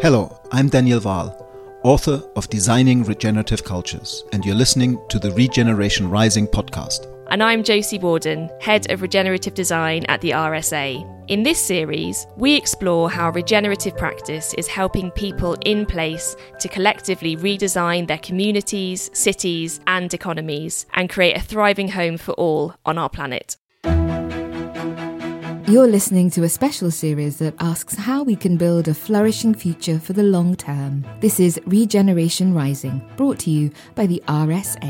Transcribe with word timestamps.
Hello, 0.00 0.40
I'm 0.52 0.68
Daniel 0.68 1.00
Wahl, 1.00 1.34
author 1.82 2.22
of 2.36 2.48
Designing 2.48 3.02
Regenerative 3.02 3.64
Cultures, 3.64 4.22
and 4.32 4.44
you're 4.44 4.54
listening 4.54 4.96
to 5.08 5.18
the 5.18 5.32
Regeneration 5.32 6.08
Rising 6.08 6.46
podcast. 6.46 7.12
And 7.30 7.42
I'm 7.42 7.64
Josie 7.64 7.98
Warden, 7.98 8.48
Head 8.60 8.92
of 8.92 9.02
Regenerative 9.02 9.54
Design 9.54 10.04
at 10.04 10.20
the 10.20 10.30
RSA. 10.30 11.04
In 11.26 11.42
this 11.42 11.58
series, 11.58 12.28
we 12.36 12.54
explore 12.54 13.10
how 13.10 13.30
regenerative 13.30 13.96
practice 13.96 14.54
is 14.54 14.68
helping 14.68 15.10
people 15.10 15.54
in 15.66 15.84
place 15.84 16.36
to 16.60 16.68
collectively 16.68 17.36
redesign 17.36 18.06
their 18.06 18.18
communities, 18.18 19.10
cities, 19.12 19.80
and 19.88 20.14
economies 20.14 20.86
and 20.94 21.10
create 21.10 21.36
a 21.36 21.40
thriving 21.40 21.88
home 21.88 22.18
for 22.18 22.34
all 22.34 22.72
on 22.86 22.98
our 22.98 23.10
planet. 23.10 23.56
You're 25.68 25.86
listening 25.86 26.30
to 26.30 26.44
a 26.44 26.48
special 26.48 26.90
series 26.90 27.36
that 27.40 27.52
asks 27.60 27.94
how 27.94 28.22
we 28.22 28.36
can 28.36 28.56
build 28.56 28.88
a 28.88 28.94
flourishing 28.94 29.52
future 29.52 29.98
for 29.98 30.14
the 30.14 30.22
long 30.22 30.56
term. 30.56 31.04
This 31.20 31.38
is 31.38 31.60
Regeneration 31.66 32.54
Rising, 32.54 33.06
brought 33.18 33.40
to 33.40 33.50
you 33.50 33.70
by 33.94 34.06
the 34.06 34.22
RSA. 34.28 34.88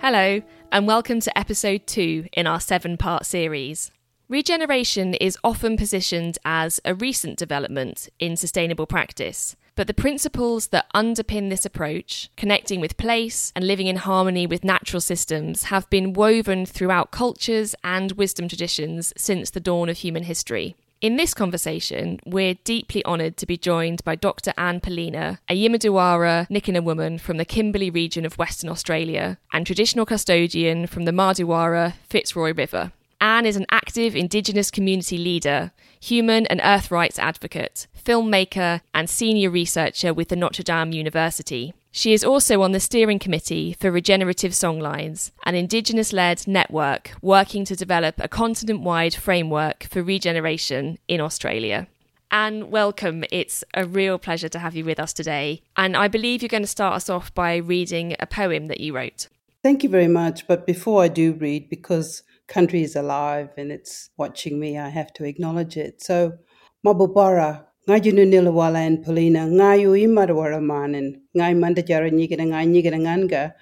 Hello, 0.00 0.40
and 0.72 0.86
welcome 0.86 1.20
to 1.20 1.38
episode 1.38 1.86
two 1.86 2.26
in 2.32 2.46
our 2.46 2.58
seven 2.58 2.96
part 2.96 3.26
series. 3.26 3.90
Regeneration 4.30 5.12
is 5.12 5.36
often 5.44 5.76
positioned 5.76 6.38
as 6.46 6.80
a 6.86 6.94
recent 6.94 7.38
development 7.38 8.08
in 8.18 8.34
sustainable 8.34 8.86
practice, 8.86 9.56
but 9.74 9.86
the 9.86 9.94
principles 9.94 10.68
that 10.68 10.86
underpin 10.94 11.48
this 11.48 11.64
approach, 11.64 12.30
connecting 12.36 12.80
with 12.80 12.96
place 12.96 13.52
and 13.56 13.66
living 13.66 13.86
in 13.86 13.96
harmony 13.96 14.46
with 14.46 14.64
natural 14.64 15.00
systems, 15.00 15.64
have 15.64 15.88
been 15.90 16.12
woven 16.12 16.66
throughout 16.66 17.10
cultures 17.10 17.74
and 17.82 18.12
wisdom 18.12 18.48
traditions 18.48 19.12
since 19.16 19.50
the 19.50 19.60
dawn 19.60 19.88
of 19.88 19.98
human 19.98 20.24
history. 20.24 20.76
In 21.00 21.16
this 21.16 21.34
conversation, 21.34 22.20
we're 22.24 22.54
deeply 22.62 23.04
honoured 23.04 23.36
to 23.38 23.46
be 23.46 23.56
joined 23.56 24.04
by 24.04 24.14
Dr. 24.14 24.52
Anne 24.56 24.80
Poelina, 24.80 25.38
a 25.48 25.60
Yimadewara 25.60 26.48
Nyikina 26.48 26.84
woman 26.84 27.18
from 27.18 27.38
the 27.38 27.44
Kimberley 27.44 27.90
region 27.90 28.24
of 28.24 28.38
Western 28.38 28.70
Australia 28.70 29.38
and 29.52 29.66
traditional 29.66 30.06
custodian 30.06 30.86
from 30.86 31.04
the 31.04 31.10
Martuwarra 31.10 31.94
Fitzroy 32.08 32.54
River. 32.54 32.92
Anne 33.20 33.46
is 33.46 33.56
an 33.56 33.66
active 33.70 34.14
Indigenous 34.14 34.70
community 34.70 35.18
leader, 35.18 35.72
human 36.00 36.46
and 36.46 36.60
earth 36.62 36.90
rights 36.90 37.18
advocate, 37.18 37.88
filmmaker, 38.04 38.80
and 38.94 39.08
senior 39.08 39.50
researcher 39.50 40.12
with 40.12 40.28
the 40.28 40.36
Notre 40.36 40.62
Dame 40.62 40.92
University. 40.92 41.74
She 41.90 42.14
is 42.14 42.24
also 42.24 42.62
on 42.62 42.72
the 42.72 42.80
steering 42.80 43.18
committee 43.18 43.76
for 43.78 43.90
Regenerative 43.90 44.52
Songlines, 44.52 45.30
an 45.44 45.54
Indigenous 45.54 46.12
led 46.12 46.48
network 46.48 47.12
working 47.20 47.66
to 47.66 47.76
develop 47.76 48.14
a 48.18 48.28
continent 48.28 48.80
wide 48.80 49.14
framework 49.14 49.84
for 49.84 50.02
regeneration 50.02 50.98
in 51.06 51.20
Australia. 51.20 51.86
Anne, 52.30 52.70
welcome. 52.70 53.24
It's 53.30 53.62
a 53.74 53.84
real 53.84 54.18
pleasure 54.18 54.48
to 54.48 54.58
have 54.58 54.74
you 54.74 54.86
with 54.86 54.98
us 54.98 55.12
today. 55.12 55.60
And 55.76 55.94
I 55.94 56.08
believe 56.08 56.40
you're 56.40 56.48
going 56.48 56.62
to 56.62 56.66
start 56.66 56.94
us 56.94 57.10
off 57.10 57.34
by 57.34 57.56
reading 57.56 58.16
a 58.18 58.26
poem 58.26 58.68
that 58.68 58.80
you 58.80 58.96
wrote. 58.96 59.28
Thank 59.62 59.82
you 59.82 59.90
very 59.90 60.08
much. 60.08 60.46
But 60.46 60.66
before 60.66 61.02
I 61.02 61.08
do 61.08 61.34
read, 61.34 61.68
because 61.68 62.22
country 62.48 62.82
is 62.82 62.96
alive 62.96 63.50
and 63.58 63.70
it's 63.70 64.08
watching 64.16 64.58
me, 64.58 64.78
I 64.78 64.88
have 64.88 65.12
to 65.14 65.24
acknowledge 65.24 65.76
it. 65.76 66.02
So, 66.02 66.38
Mabubara, 66.86 67.66
ngajunu 67.88 68.24
nilawala 68.30 68.86
and 68.86 69.04
Poelina, 69.04 69.46
ngayu 69.46 69.96
imadwara 69.96 70.60
manen, 70.60 71.20
ngai 71.36 71.54
mandajara 71.54 72.10
nyigana 72.10 72.46
ngai 72.46 72.66
nyigana 72.66 72.98
nganga, 73.02 73.52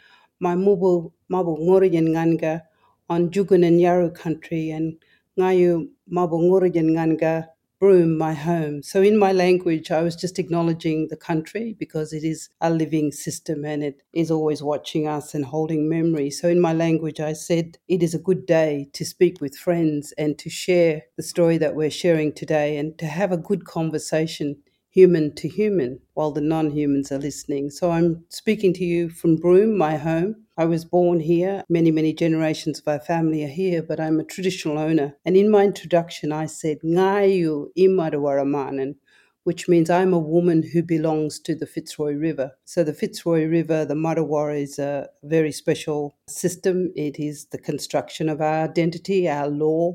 my 0.40 0.54
mubu 0.56 1.12
mabu 1.28 1.56
ngorijan 1.56 2.08
nganga. 2.12 2.62
On 3.08 3.28
Jugun 3.30 3.66
and 3.66 3.80
Yawuru 3.80 4.14
country 4.14 4.70
and 4.70 4.96
ngayu 5.38 5.88
mabu 6.08 6.36
ngorijan 6.38 6.92
nganga 6.94 7.49
Broome, 7.80 8.16
my 8.18 8.34
home. 8.34 8.80
So, 8.82 9.00
in 9.02 9.18
my 9.18 9.32
language, 9.32 9.90
I 9.90 10.02
was 10.02 10.14
just 10.14 10.38
acknowledging 10.38 11.08
the 11.08 11.16
country 11.16 11.74
because 11.78 12.12
it 12.12 12.22
is 12.22 12.48
a 12.60 12.70
living 12.70 13.10
system 13.10 13.64
and 13.64 13.82
it 13.82 14.02
is 14.12 14.30
always 14.30 14.62
watching 14.62 15.08
us 15.08 15.34
and 15.34 15.44
holding 15.46 15.88
memory. 15.88 16.30
So, 16.30 16.48
in 16.48 16.60
my 16.60 16.72
language, 16.74 17.18
I 17.20 17.32
said 17.32 17.78
it 17.88 18.02
is 18.04 18.14
a 18.14 18.18
good 18.18 18.44
day 18.46 18.88
to 18.92 19.04
speak 19.04 19.40
with 19.40 19.56
friends 19.56 20.12
and 20.18 20.38
to 20.38 20.48
share 20.50 21.04
the 21.16 21.22
story 21.24 21.56
that 21.58 21.74
we're 21.74 21.90
sharing 21.90 22.32
today 22.32 22.76
and 22.76 22.96
to 22.98 23.06
have 23.06 23.32
a 23.32 23.36
good 23.38 23.64
conversation 23.64 24.56
human 24.90 25.34
to 25.36 25.48
human 25.48 26.00
while 26.14 26.32
the 26.32 26.40
non 26.40 26.70
humans 26.70 27.10
are 27.12 27.18
listening. 27.18 27.70
So 27.70 27.90
I'm 27.90 28.24
speaking 28.28 28.74
to 28.74 28.84
you 28.84 29.08
from 29.08 29.36
Broome, 29.36 29.78
my 29.78 29.96
home. 29.96 30.44
I 30.56 30.66
was 30.66 30.84
born 30.84 31.20
here. 31.20 31.64
Many, 31.68 31.90
many 31.90 32.12
generations 32.12 32.80
of 32.80 32.88
our 32.88 33.00
family 33.00 33.44
are 33.44 33.48
here, 33.48 33.82
but 33.82 33.98
I'm 33.98 34.20
a 34.20 34.24
traditional 34.24 34.78
owner. 34.78 35.16
And 35.24 35.36
in 35.36 35.50
my 35.50 35.64
introduction, 35.64 36.32
I 36.32 36.46
said, 36.46 36.80
Ngayu 36.84 37.68
Imarawaraman, 37.78 38.96
which 39.44 39.68
means 39.68 39.88
I'm 39.88 40.12
a 40.12 40.18
woman 40.18 40.62
who 40.62 40.82
belongs 40.82 41.38
to 41.40 41.54
the 41.54 41.66
Fitzroy 41.66 42.12
River. 42.12 42.52
So 42.64 42.84
the 42.84 42.92
Fitzroy 42.92 43.46
River, 43.46 43.86
the 43.86 43.94
Martuwarra, 43.94 44.60
is 44.60 44.78
a 44.78 45.08
very 45.22 45.52
special 45.52 46.14
system. 46.28 46.92
It 46.94 47.18
is 47.18 47.46
the 47.46 47.58
construction 47.58 48.28
of 48.28 48.42
our 48.42 48.64
identity, 48.64 49.28
our 49.28 49.48
law, 49.48 49.94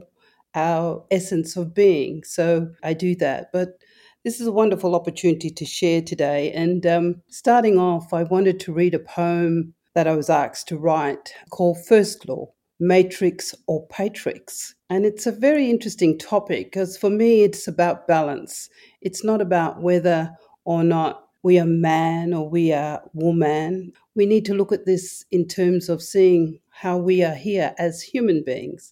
our 0.55 1.05
essence 1.11 1.57
of 1.57 1.75
being. 1.75 2.23
So 2.23 2.71
I 2.81 2.93
do 2.93 3.15
that. 3.17 3.51
But 3.53 3.77
this 4.25 4.41
is 4.41 4.47
a 4.47 4.51
wonderful 4.51 4.95
opportunity 4.95 5.51
to 5.51 5.65
share 5.65 6.01
today. 6.01 6.51
And 6.51 6.83
um, 6.87 7.21
starting 7.29 7.77
off, 7.77 8.11
I 8.11 8.23
wanted 8.23 8.59
to 8.61 8.73
read 8.73 8.95
a 8.95 8.99
poem 8.99 9.75
that 9.93 10.07
I 10.07 10.15
was 10.15 10.31
asked 10.31 10.67
to 10.69 10.77
write 10.77 11.31
called 11.51 11.77
First 11.85 12.27
Law 12.27 12.51
Matrix 12.79 13.53
or 13.67 13.85
Patrix. 13.87 14.73
And 14.89 15.05
it's 15.05 15.27
a 15.27 15.31
very 15.31 15.69
interesting 15.69 16.17
topic 16.17 16.71
because 16.71 16.97
for 16.97 17.11
me, 17.11 17.43
it's 17.43 17.67
about 17.67 18.07
balance. 18.07 18.67
It's 18.99 19.23
not 19.23 19.41
about 19.41 19.83
whether 19.83 20.31
or 20.65 20.83
not 20.83 21.27
we 21.43 21.59
are 21.59 21.67
man 21.67 22.33
or 22.33 22.49
we 22.49 22.73
are 22.73 23.03
woman. 23.13 23.91
We 24.15 24.25
need 24.25 24.45
to 24.45 24.55
look 24.55 24.71
at 24.71 24.87
this 24.87 25.23
in 25.29 25.47
terms 25.47 25.87
of 25.87 26.01
seeing 26.01 26.57
how 26.71 26.97
we 26.97 27.23
are 27.23 27.35
here 27.35 27.75
as 27.77 28.01
human 28.01 28.43
beings. 28.43 28.91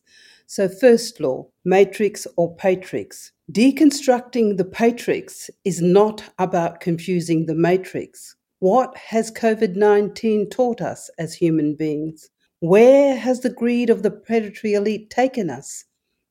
So, 0.56 0.69
first 0.69 1.19
law, 1.19 1.47
matrix 1.66 2.28
or 2.38 2.56
patrix. 2.56 3.31
Deconstructing 3.52 4.58
the 4.58 4.64
patrix 4.64 5.50
is 5.66 5.81
not 5.81 6.25
about 6.38 6.80
confusing 6.80 7.47
the 7.47 7.56
matrix. 7.56 8.36
What 8.59 8.96
has 8.96 9.31
COVID 9.31 9.75
19 9.75 10.52
taught 10.52 10.80
us 10.80 11.09
as 11.18 11.34
human 11.34 11.74
beings? 11.74 12.30
Where 12.59 13.16
has 13.16 13.40
the 13.40 13.50
greed 13.50 13.90
of 13.90 14.03
the 14.03 14.12
predatory 14.12 14.75
elite 14.75 15.09
taken 15.09 15.50
us? 15.50 15.86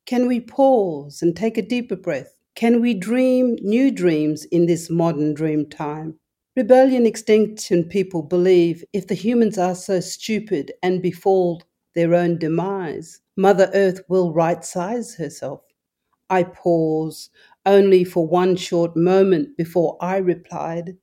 Can 0.07 0.29
we 0.29 0.39
pause 0.39 1.21
and 1.21 1.37
take 1.37 1.59
a 1.59 1.69
deeper 1.69 1.97
breath? 1.97 2.33
Can 2.55 2.81
we 2.81 2.95
dream 2.95 3.57
new 3.61 3.91
dreams 3.91 4.45
in 4.53 4.67
this 4.67 4.89
modern 4.89 5.35
dream 5.35 5.69
time? 5.69 6.17
Rebellion 6.55 7.07
extinction 7.07 7.83
people 7.83 8.23
believe 8.23 8.85
if 8.93 9.09
the 9.09 9.17
humans 9.17 9.59
are 9.59 9.75
so 9.75 9.99
stupid 9.99 10.71
and 10.81 11.03
befall 11.03 11.61
their 11.97 12.15
own 12.15 12.39
demise, 12.39 13.21
Mother 13.37 13.71
Earth 13.73 14.03
will 14.09 14.33
right 14.33 14.65
size 14.65 15.15
herself. 15.15 15.63
I 16.29 16.45
pause 16.45 17.31
only 17.65 18.05
for 18.05 18.27
one 18.27 18.57
short 18.57 18.97
moment 18.97 19.57
before 19.57 19.97
I 20.01 20.19
replied, 20.19 20.97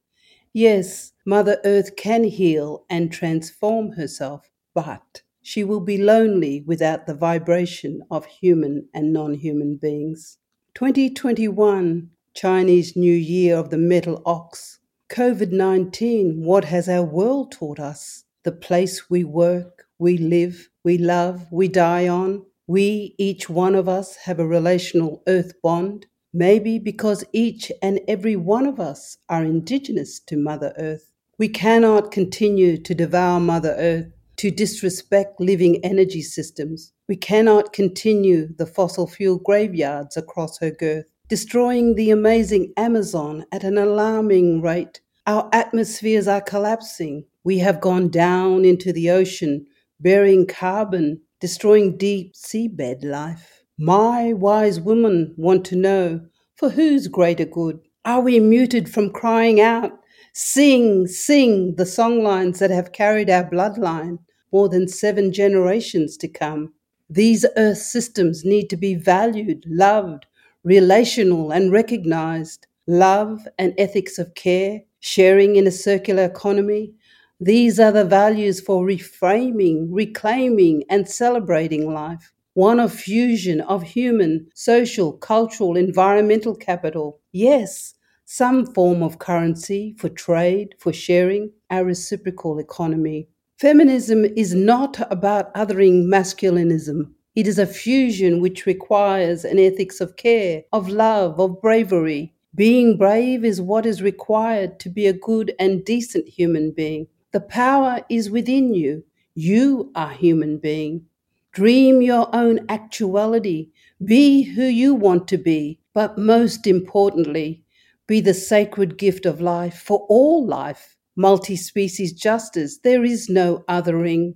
Yes, 0.54 1.14
Mother 1.26 1.60
Earth 1.64 1.96
can 1.96 2.24
heal 2.24 2.86
and 2.90 3.12
transform 3.12 3.92
herself, 3.92 4.50
but 4.74 5.22
she 5.42 5.64
will 5.64 5.80
be 5.80 5.98
lonely 5.98 6.62
without 6.66 7.06
the 7.08 7.14
vibration 7.14 8.02
of 8.12 8.26
human 8.26 8.90
and 8.94 9.14
non 9.14 9.36
human 9.36 9.78
beings. 9.78 10.38
2021, 10.76 12.10
Chinese 12.34 12.96
New 12.96 13.14
Year 13.14 13.58
of 13.58 13.70
the 13.70 13.78
Metal 13.78 14.22
Ox. 14.26 14.80
COVID 15.10 15.52
19, 15.52 16.44
what 16.44 16.66
has 16.66 16.88
our 16.88 17.04
world 17.04 17.52
taught 17.52 17.80
us? 17.80 18.26
The 18.44 18.52
place 18.52 19.10
we 19.10 19.24
work, 19.24 19.88
we 19.98 20.18
live, 20.18 20.70
we 20.90 20.98
love, 20.98 21.46
we 21.52 21.68
die 21.68 22.08
on, 22.08 22.44
we, 22.66 23.14
each 23.20 23.48
one 23.48 23.76
of 23.76 23.88
us, 23.88 24.16
have 24.16 24.40
a 24.40 24.48
relational 24.48 25.22
earth 25.28 25.54
bond, 25.62 26.08
maybe 26.34 26.80
because 26.80 27.24
each 27.32 27.72
and 27.84 28.00
every 28.08 28.36
one 28.36 28.66
of 28.66 28.80
us 28.80 29.18
are 29.30 29.46
indigenous 29.46 30.20
to 30.20 30.36
Mother 30.36 30.74
Earth. 30.80 31.12
We 31.38 31.48
cannot 31.48 32.10
continue 32.10 32.76
to 32.78 32.96
devour 32.96 33.40
Mother 33.40 33.76
Earth, 33.78 34.08
to 34.38 34.50
disrespect 34.50 35.40
living 35.40 35.80
energy 35.86 36.24
systems. 36.24 36.92
We 37.08 37.18
cannot 37.18 37.72
continue 37.72 38.48
the 38.58 38.66
fossil 38.66 39.06
fuel 39.06 39.38
graveyards 39.38 40.18
across 40.18 40.58
her 40.58 40.72
girth, 40.72 41.06
destroying 41.28 41.94
the 41.94 42.10
amazing 42.10 42.74
Amazon 42.78 43.46
at 43.52 43.64
an 43.64 43.78
alarming 43.78 44.64
rate. 44.64 45.02
Our 45.28 45.50
atmospheres 45.54 46.28
are 46.28 46.42
collapsing. 46.42 47.26
We 47.44 47.60
have 47.60 47.80
gone 47.80 48.10
down 48.10 48.66
into 48.66 48.92
the 48.92 49.12
ocean, 49.12 49.68
burying 50.00 50.46
carbon 50.46 51.22
destroying 51.40 51.98
deep 51.98 52.34
seabed 52.34 53.04
life. 53.04 53.64
My 53.78 54.34
wise 54.34 54.80
women 54.80 55.34
want 55.38 55.66
to 55.66 55.76
know 55.76 56.22
for 56.56 56.70
whose 56.70 57.08
greater 57.08 57.46
good 57.46 57.80
are 58.06 58.22
we 58.22 58.40
muted 58.40 58.90
from 58.90 59.12
crying 59.12 59.62
out? 59.62 59.92
Sing, 60.34 61.06
sing 61.08 61.76
the 61.76 61.84
songlines 61.84 62.60
that 62.60 62.72
have 62.72 62.92
carried 62.92 63.30
our 63.30 63.44
bloodline 63.44 64.20
more 64.52 64.70
than 64.70 64.88
seven 64.88 65.32
generations 65.32 66.18
to 66.18 66.28
come. 66.28 66.74
These 67.10 67.46
earth 67.58 67.78
systems 67.78 68.46
need 68.46 68.70
to 68.70 68.78
be 68.78 68.96
valued, 68.96 69.64
loved, 69.68 70.26
relational 70.64 71.52
and 71.52 71.72
recognized, 71.72 72.68
love 72.88 73.48
and 73.58 73.74
ethics 73.78 74.18
of 74.18 74.34
care, 74.34 74.82
sharing 75.00 75.56
in 75.56 75.68
a 75.68 75.72
circular 75.72 76.24
economy. 76.24 76.94
These 77.42 77.80
are 77.80 77.94
the 77.94 78.04
values 78.04 78.60
for 78.60 78.86
reframing, 78.86 79.88
reclaiming, 79.92 80.84
and 80.90 81.08
celebrating 81.08 81.94
life. 81.94 82.34
One 82.54 82.82
of 82.82 82.92
fusion 82.92 83.62
of 83.62 83.82
human, 83.82 84.48
social, 84.56 85.14
cultural, 85.14 85.78
environmental 85.78 86.54
capital. 86.54 87.22
Yes, 87.32 87.94
some 88.26 88.66
form 88.66 89.02
of 89.02 89.20
currency 89.20 89.96
for 89.98 90.10
trade, 90.10 90.76
for 90.80 90.92
sharing, 90.92 91.54
our 91.70 91.86
reciprocal 91.86 92.60
economy. 92.60 93.30
Feminism 93.58 94.26
is 94.26 94.54
not 94.54 95.00
about 95.10 95.54
othering 95.54 96.08
masculinism. 96.08 97.10
It 97.36 97.48
is 97.48 97.58
a 97.58 97.66
fusion 97.66 98.42
which 98.42 98.66
requires 98.66 99.46
an 99.46 99.60
ethics 99.60 100.02
of 100.02 100.18
care, 100.18 100.64
of 100.74 100.90
love, 100.90 101.40
of 101.40 101.62
bravery. 101.62 102.34
Being 102.54 102.98
brave 102.98 103.46
is 103.46 103.62
what 103.62 103.86
is 103.86 104.02
required 104.02 104.78
to 104.82 104.90
be 104.90 105.08
a 105.08 105.14
good 105.14 105.56
and 105.58 105.86
decent 105.86 106.28
human 106.28 106.72
being. 106.72 107.08
The 107.32 107.40
power 107.40 108.04
is 108.10 108.30
within 108.32 108.74
you. 108.74 109.04
You 109.36 109.92
are 109.96 110.12
human 110.12 110.58
being. 110.58 111.06
Dream 111.52 112.02
your 112.02 112.28
own 112.36 112.66
actuality. 112.70 113.70
Be 114.04 114.42
who 114.44 114.64
you 114.64 114.96
want 114.96 115.28
to 115.30 115.38
be. 115.38 115.80
But 115.94 116.18
most 116.18 116.66
importantly, 116.68 117.64
be 118.08 118.20
the 118.20 118.34
sacred 118.34 118.98
gift 118.98 119.26
of 119.28 119.42
life 119.42 119.76
for 119.80 120.06
all 120.10 120.46
life. 120.46 120.98
Multi 121.16 121.56
species 121.56 122.14
justice. 122.14 122.80
There 122.80 123.04
is 123.06 123.30
no 123.30 123.64
othering. 123.70 124.36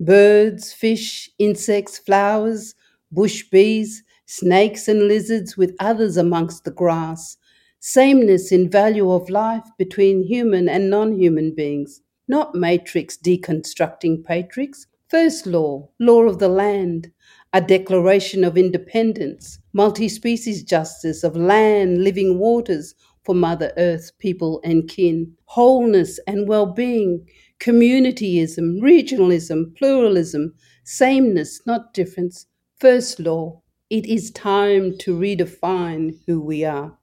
Birds, 0.00 0.72
fish, 0.72 1.30
insects, 1.38 1.98
flowers, 1.98 2.74
bush 3.12 3.44
bees, 3.50 4.02
snakes 4.26 4.88
and 4.88 5.08
lizards 5.08 5.56
with 5.56 5.76
others 5.80 6.16
amongst 6.16 6.64
the 6.64 6.70
grass. 6.72 7.36
Sameness 7.80 8.52
in 8.52 8.70
value 8.70 9.10
of 9.10 9.30
life 9.30 9.66
between 9.78 10.24
human 10.24 10.68
and 10.68 10.90
non 10.90 11.18
human 11.18 11.54
beings. 11.54 12.02
Not 12.28 12.54
matrix 12.54 13.16
deconstructing 13.16 14.22
patrix. 14.24 14.86
First 15.08 15.46
law, 15.46 15.88
law 15.98 16.22
of 16.22 16.38
the 16.38 16.48
land, 16.48 17.10
a 17.52 17.60
declaration 17.60 18.44
of 18.44 18.56
independence, 18.56 19.58
multi 19.72 20.08
species 20.08 20.62
justice 20.62 21.24
of 21.24 21.34
land, 21.36 22.04
living 22.04 22.38
waters 22.38 22.94
for 23.24 23.34
Mother 23.34 23.72
Earth, 23.76 24.12
people, 24.20 24.60
and 24.62 24.88
kin, 24.88 25.34
wholeness 25.46 26.20
and 26.28 26.46
well 26.46 26.66
being, 26.66 27.26
communityism, 27.58 28.80
regionalism, 28.80 29.74
pluralism, 29.74 30.54
sameness, 30.84 31.60
not 31.66 31.92
difference. 31.94 32.46
First 32.78 33.18
law, 33.18 33.62
it 33.90 34.06
is 34.06 34.30
time 34.30 34.96
to 34.98 35.18
redefine 35.18 36.18
who 36.26 36.40
we 36.40 36.64
are. 36.64 36.96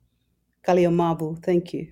Kaliomabu, 0.67 1.43
thank 1.43 1.73
you. 1.73 1.91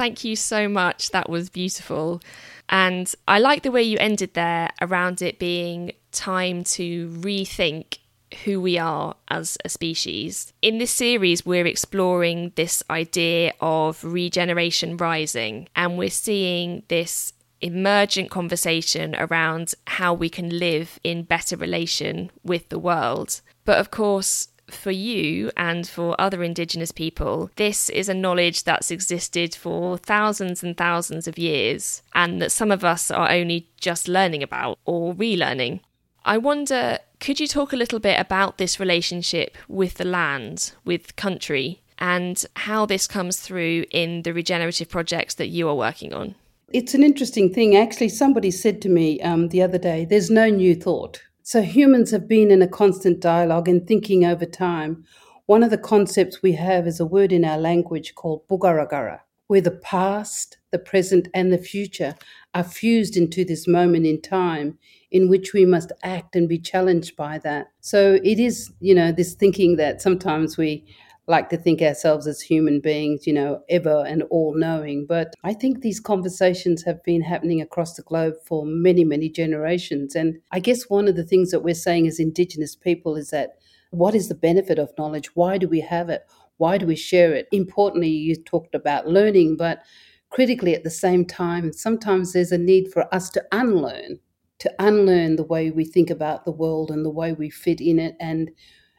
Thank 0.00 0.24
you 0.24 0.34
so 0.34 0.66
much. 0.66 1.10
That 1.10 1.28
was 1.28 1.50
beautiful. 1.50 2.22
And 2.70 3.14
I 3.28 3.38
like 3.38 3.62
the 3.62 3.70
way 3.70 3.82
you 3.82 3.98
ended 3.98 4.32
there 4.32 4.70
around 4.80 5.20
it 5.20 5.38
being 5.38 5.92
time 6.10 6.64
to 6.64 7.10
rethink 7.10 7.98
who 8.44 8.62
we 8.62 8.78
are 8.78 9.14
as 9.28 9.58
a 9.62 9.68
species. 9.68 10.54
In 10.62 10.78
this 10.78 10.90
series, 10.90 11.44
we're 11.44 11.66
exploring 11.66 12.52
this 12.54 12.82
idea 12.88 13.52
of 13.60 14.02
regeneration 14.02 14.96
rising, 14.96 15.68
and 15.76 15.98
we're 15.98 16.08
seeing 16.08 16.82
this 16.88 17.34
emergent 17.60 18.30
conversation 18.30 19.14
around 19.16 19.74
how 19.86 20.14
we 20.14 20.30
can 20.30 20.58
live 20.58 20.98
in 21.04 21.24
better 21.24 21.56
relation 21.56 22.30
with 22.42 22.70
the 22.70 22.78
world. 22.78 23.42
But 23.66 23.78
of 23.78 23.90
course, 23.90 24.48
for 24.72 24.90
you 24.90 25.50
and 25.56 25.86
for 25.86 26.20
other 26.20 26.42
Indigenous 26.42 26.92
people, 26.92 27.50
this 27.56 27.88
is 27.90 28.08
a 28.08 28.14
knowledge 28.14 28.64
that's 28.64 28.90
existed 28.90 29.54
for 29.54 29.98
thousands 29.98 30.62
and 30.62 30.76
thousands 30.76 31.28
of 31.28 31.38
years, 31.38 32.02
and 32.14 32.40
that 32.40 32.52
some 32.52 32.70
of 32.70 32.84
us 32.84 33.10
are 33.10 33.30
only 33.30 33.68
just 33.78 34.08
learning 34.08 34.42
about 34.42 34.78
or 34.84 35.14
relearning. 35.14 35.80
I 36.24 36.38
wonder, 36.38 36.98
could 37.18 37.40
you 37.40 37.46
talk 37.46 37.72
a 37.72 37.76
little 37.76 37.98
bit 37.98 38.20
about 38.20 38.58
this 38.58 38.78
relationship 38.78 39.56
with 39.68 39.94
the 39.94 40.04
land, 40.04 40.72
with 40.84 41.16
country, 41.16 41.80
and 41.98 42.44
how 42.56 42.86
this 42.86 43.06
comes 43.06 43.40
through 43.40 43.84
in 43.90 44.22
the 44.22 44.32
regenerative 44.32 44.88
projects 44.88 45.34
that 45.34 45.48
you 45.48 45.68
are 45.68 45.74
working 45.74 46.12
on? 46.12 46.34
It's 46.72 46.94
an 46.94 47.02
interesting 47.02 47.52
thing. 47.52 47.76
Actually, 47.76 48.10
somebody 48.10 48.50
said 48.50 48.80
to 48.82 48.88
me 48.88 49.20
um, 49.22 49.48
the 49.48 49.62
other 49.62 49.78
day, 49.78 50.04
there's 50.04 50.30
no 50.30 50.48
new 50.48 50.74
thought. 50.74 51.20
So 51.42 51.62
humans 51.62 52.10
have 52.10 52.28
been 52.28 52.50
in 52.50 52.62
a 52.62 52.68
constant 52.68 53.20
dialogue 53.20 53.68
and 53.68 53.86
thinking 53.86 54.24
over 54.24 54.44
time. 54.44 55.04
One 55.46 55.62
of 55.62 55.70
the 55.70 55.78
concepts 55.78 56.42
we 56.42 56.52
have 56.52 56.86
is 56.86 57.00
a 57.00 57.06
word 57.06 57.32
in 57.32 57.44
our 57.44 57.58
language 57.58 58.14
called 58.14 58.46
bugaragara, 58.48 59.20
where 59.46 59.60
the 59.60 59.70
past, 59.70 60.58
the 60.70 60.78
present, 60.78 61.28
and 61.34 61.52
the 61.52 61.58
future 61.58 62.14
are 62.54 62.62
fused 62.62 63.16
into 63.16 63.44
this 63.44 63.66
moment 63.66 64.06
in 64.06 64.20
time 64.20 64.78
in 65.10 65.28
which 65.28 65.52
we 65.52 65.64
must 65.64 65.92
act 66.02 66.36
and 66.36 66.48
be 66.48 66.58
challenged 66.58 67.16
by 67.16 67.38
that. 67.38 67.68
So 67.80 68.20
it 68.22 68.38
is, 68.38 68.70
you 68.80 68.94
know, 68.94 69.10
this 69.10 69.34
thinking 69.34 69.76
that 69.76 70.00
sometimes 70.00 70.56
we 70.56 70.84
like 71.30 71.48
to 71.50 71.56
think 71.56 71.80
ourselves 71.80 72.26
as 72.26 72.40
human 72.40 72.80
beings, 72.80 73.26
you 73.26 73.32
know, 73.32 73.62
ever 73.68 74.04
and 74.06 74.24
all 74.30 74.52
knowing. 74.54 75.06
But 75.06 75.32
I 75.44 75.54
think 75.54 75.80
these 75.80 76.00
conversations 76.00 76.82
have 76.82 77.02
been 77.04 77.22
happening 77.22 77.60
across 77.60 77.94
the 77.94 78.02
globe 78.02 78.34
for 78.44 78.66
many, 78.66 79.04
many 79.04 79.30
generations. 79.30 80.16
And 80.16 80.38
I 80.50 80.58
guess 80.58 80.90
one 80.90 81.08
of 81.08 81.16
the 81.16 81.24
things 81.24 81.52
that 81.52 81.60
we're 81.60 81.74
saying 81.74 82.08
as 82.08 82.18
Indigenous 82.18 82.74
people 82.74 83.16
is 83.16 83.30
that 83.30 83.50
what 83.90 84.14
is 84.14 84.28
the 84.28 84.34
benefit 84.34 84.78
of 84.78 84.92
knowledge? 84.98 85.34
Why 85.34 85.56
do 85.56 85.68
we 85.68 85.80
have 85.80 86.10
it? 86.10 86.22
Why 86.58 86.76
do 86.78 86.86
we 86.86 86.96
share 86.96 87.32
it? 87.32 87.46
Importantly, 87.52 88.10
you 88.10 88.36
talked 88.36 88.74
about 88.74 89.06
learning, 89.06 89.56
but 89.56 89.82
critically 90.30 90.74
at 90.74 90.84
the 90.84 90.90
same 90.90 91.24
time, 91.24 91.72
sometimes 91.72 92.32
there's 92.32 92.52
a 92.52 92.58
need 92.58 92.92
for 92.92 93.12
us 93.14 93.30
to 93.30 93.44
unlearn, 93.52 94.18
to 94.58 94.72
unlearn 94.78 95.36
the 95.36 95.44
way 95.44 95.70
we 95.70 95.84
think 95.84 96.10
about 96.10 96.44
the 96.44 96.52
world 96.52 96.90
and 96.90 97.04
the 97.04 97.10
way 97.10 97.32
we 97.32 97.50
fit 97.50 97.80
in 97.80 97.98
it 97.98 98.16
and 98.20 98.50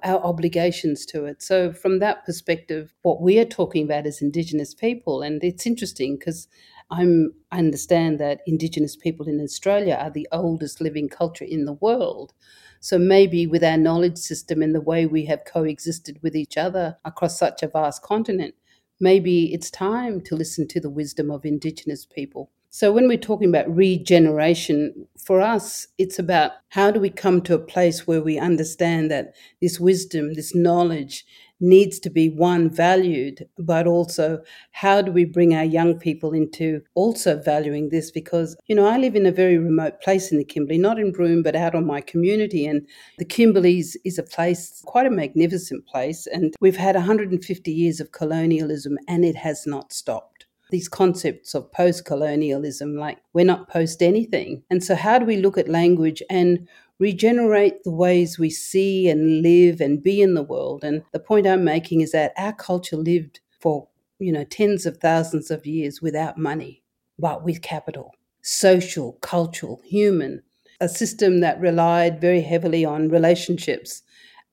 our 0.04 0.20
obligations 0.22 1.06
to 1.08 1.26
it. 1.26 1.42
So, 1.42 1.72
from 1.74 2.00
that 2.00 2.26
perspective, 2.26 2.94
what 3.02 3.22
we 3.22 3.40
are 3.40 3.46
talking 3.46 3.86
about 3.86 4.06
is 4.06 4.22
Indigenous 4.22 4.74
people, 4.74 5.22
and 5.22 5.44
it's 5.44 5.66
interesting 5.66 6.18
because 6.18 6.48
I 6.92 7.08
understand 7.54 8.20
that 8.20 8.42
Indigenous 8.46 8.98
people 8.98 9.28
in 9.28 9.40
Australia 9.40 9.98
are 10.00 10.10
the 10.10 10.28
oldest 10.32 10.82
living 10.82 11.08
culture 11.08 11.46
in 11.46 11.64
the 11.64 11.74
world. 11.74 12.34
So 12.82 12.98
maybe 12.98 13.48
with 13.48 13.64
our 13.64 13.78
knowledge 13.78 14.18
system 14.18 14.62
and 14.62 14.76
the 14.76 14.82
way 14.82 15.06
we 15.06 15.26
have 15.26 15.46
coexisted 15.46 16.20
with 16.22 16.36
each 16.36 16.58
other 16.58 16.98
across 17.06 17.40
such 17.40 17.64
a 17.64 17.68
vast 17.68 18.02
continent, 18.02 18.56
maybe 19.00 19.54
it's 19.54 19.72
time 19.72 20.20
to 20.22 20.36
listen 20.36 20.68
to 20.68 20.82
the 20.82 20.90
wisdom 20.90 21.32
of 21.32 21.46
Indigenous 21.46 22.06
people. 22.06 22.52
So, 22.74 22.94
when 22.94 23.10
we're 23.10 23.18
talking 23.18 23.50
about 23.50 23.76
regeneration, 23.76 25.06
for 25.22 25.42
us, 25.42 25.88
it's 25.98 26.18
about 26.18 26.52
how 26.70 26.90
do 26.90 27.02
we 27.02 27.10
come 27.10 27.42
to 27.42 27.54
a 27.54 27.60
place 27.60 28.08
where 28.08 28.24
we 28.24 28.40
understand 28.40 29.12
that 29.12 29.36
this 29.60 29.78
wisdom, 29.78 30.36
this 30.36 30.56
knowledge 30.56 31.26
needs 31.60 32.00
to 32.00 32.10
be 32.10 32.30
one 32.30 32.70
valued, 32.70 33.46
but 33.60 33.88
also 33.88 34.42
how 34.72 35.02
do 35.02 35.12
we 35.12 35.26
bring 35.26 35.54
our 35.54 35.66
young 35.66 36.00
people 36.00 36.32
into 36.32 36.82
also 36.96 37.42
valuing 37.42 37.90
this? 37.90 38.10
Because, 38.10 38.56
you 38.68 38.76
know, 38.76 38.88
I 38.88 38.98
live 38.98 39.18
in 39.18 39.26
a 39.26 39.34
very 39.34 39.58
remote 39.58 40.02
place 40.02 40.32
in 40.32 40.38
the 40.38 40.46
Kimberley, 40.46 40.80
not 40.80 40.98
in 40.98 41.12
Broome, 41.12 41.44
but 41.44 41.58
out 41.58 41.76
on 41.76 41.86
my 41.86 42.00
community. 42.00 42.66
And 42.66 42.88
the 43.18 43.26
Kimberleys 43.26 43.98
is 44.06 44.18
a 44.18 44.24
place, 44.24 44.82
quite 44.86 45.06
a 45.06 45.12
magnificent 45.12 45.86
place. 45.88 46.26
And 46.26 46.56
we've 46.62 46.78
had 46.78 46.96
150 46.96 47.70
years 47.70 48.00
of 48.00 48.14
colonialism 48.14 48.98
and 49.10 49.26
it 49.26 49.36
has 49.36 49.68
not 49.68 49.92
stopped 49.92 50.31
these 50.72 50.90
concepts 50.90 51.54
of 51.54 51.72
post 51.72 52.06
colonialism, 52.06 52.96
like 52.96 53.20
we're 53.34 53.46
not 53.46 53.70
post 53.70 54.02
anything. 54.02 54.64
And 54.70 54.84
so, 54.84 54.96
how 54.96 55.20
do 55.20 55.26
we 55.26 55.38
look 55.38 55.58
at 55.58 55.68
language 55.68 56.24
and 56.30 56.68
regenerate 57.00 57.84
the 57.84 57.92
ways 57.92 58.40
we 58.40 58.50
see 58.50 59.08
and 59.10 59.42
live 59.42 59.82
and 59.82 60.02
be 60.02 60.22
in 60.22 60.34
the 60.34 60.44
world? 60.44 60.84
And 60.84 61.04
the 61.12 61.20
point 61.20 61.46
I'm 61.46 61.64
making 61.64 62.02
is 62.02 62.12
that 62.14 62.34
our 62.38 62.54
culture 62.54 62.98
lived 62.98 63.40
for, 63.60 63.88
you 64.20 64.32
know, 64.32 64.44
tens 64.46 64.86
of 64.86 64.98
thousands 64.98 65.52
of 65.52 65.66
years 65.66 66.02
without 66.02 66.38
money, 66.38 66.82
but 67.20 67.44
with 67.44 67.62
capital, 67.62 68.16
social, 68.42 69.14
cultural, 69.22 69.82
human, 69.86 70.42
a 70.80 70.90
system 70.90 71.42
that 71.42 71.60
relied 71.60 72.20
very 72.20 72.42
heavily 72.42 72.84
on 72.84 73.10
relationships 73.10 74.02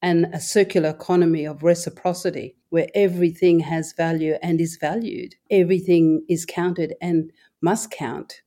and 0.03 0.27
a 0.33 0.41
circular 0.41 0.91
economy 0.91 1.45
of 1.45 1.63
reciprocity 1.63 2.57
where 2.71 2.89
everything 2.95 3.61
has 3.61 3.93
value 3.93 4.37
and 4.43 4.61
is 4.61 4.77
valued. 4.81 5.35
Everything 5.51 6.25
is 6.29 6.45
counted 6.47 6.95
and 7.01 7.33
must 7.61 7.91
count. 7.91 8.43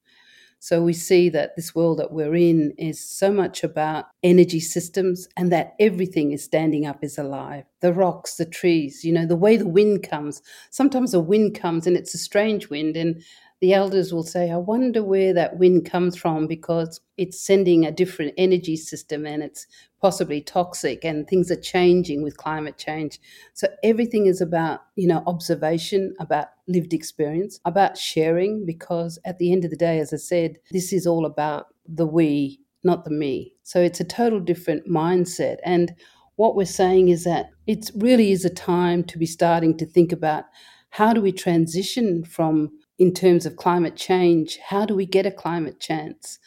So 0.60 0.84
we 0.84 0.93
see 0.93 1.27
that 1.29 1.55
this 1.55 1.74
world 1.74 1.98
that 1.98 2.12
we're 2.13 2.36
in 2.36 2.75
is 2.77 3.03
so 3.03 3.31
much 3.31 3.63
about 3.63 4.05
energy 4.22 4.60
systems 4.60 5.27
and 5.36 5.51
that 5.51 5.74
everything 5.79 6.34
is 6.34 6.43
standing 6.43 6.86
up 6.86 7.03
is 7.03 7.17
alive. 7.17 7.63
The 7.79 7.91
rocks, 7.91 8.36
the 8.36 8.46
trees, 8.46 9.03
you 9.03 9.12
know, 9.12 9.25
the 9.25 9.36
way 9.36 9.58
the 9.58 9.67
wind 9.67 10.08
comes. 10.08 10.43
Sometimes 10.70 11.15
a 11.15 11.20
wind 11.20 11.60
comes 11.60 11.88
and 11.88 11.98
it's 11.98 12.13
a 12.13 12.20
strange 12.20 12.70
wind 12.70 12.96
and 12.96 13.24
the 13.60 13.74
elders 13.74 14.13
will 14.13 14.24
say, 14.24 14.51
I 14.51 14.58
wonder 14.58 15.03
where 15.03 15.34
that 15.34 15.58
wind 15.58 15.89
comes 15.89 16.15
from 16.15 16.46
because 16.46 17.01
it's 17.17 17.43
sending 17.43 17.84
a 17.84 17.91
different 17.91 18.34
energy 18.38 18.75
system 18.75 19.25
and 19.25 19.41
it's 19.41 19.65
possibly 20.01 20.41
toxic 20.41 21.05
and 21.05 21.27
things 21.27 21.51
are 21.51 21.62
changing 21.62 22.24
with 22.24 22.38
climate 22.38 22.77
change. 22.77 23.20
So 23.53 23.67
everything 23.84 24.25
is 24.25 24.41
about, 24.41 24.81
you 24.96 25.08
know, 25.08 25.24
observation, 25.27 26.15
about 26.20 26.48
lived 26.67 26.93
experience, 26.93 27.60
about 27.65 27.98
sharing, 27.98 28.65
because 28.65 29.20
at 29.25 29.38
the 29.38 29.51
end 29.51 29.63
of 29.63 29.70
the 29.70 29.77
day, 29.77 30.00
as 30.00 30.12
I 30.12 30.17
said, 30.17 30.58
this 30.72 30.91
is 30.91 31.05
all 31.05 31.25
about 31.25 31.67
the 31.88 32.08
we, 32.08 32.60
not 32.84 33.05
the 33.05 33.12
me. 33.12 33.53
So 33.63 33.79
it's 33.79 34.00
a 34.00 34.05
total 34.05 34.39
different 34.39 34.88
mindset. 34.88 35.58
And 35.63 35.93
what 36.36 36.55
we're 36.55 36.65
saying 36.65 37.10
is 37.10 37.24
that 37.25 37.51
it 37.67 37.91
really 37.96 38.31
is 38.31 38.43
a 38.43 38.50
time 38.50 39.03
to 39.03 39.20
be 39.20 39.27
starting 39.27 39.77
to 39.77 39.86
think 39.86 40.12
about 40.12 40.46
how 40.89 41.13
do 41.13 41.22
we 41.22 41.31
transition 41.31 42.24
from 42.24 42.72
in 42.98 43.13
terms 43.13 43.46
of 43.46 43.55
climate 43.55 43.96
change 43.96 44.60
how 44.67 44.86
do 44.86 44.93
we 44.93 45.05
get 45.05 45.25
a 45.25 45.31
climate 45.31 45.79
chance 45.79 46.38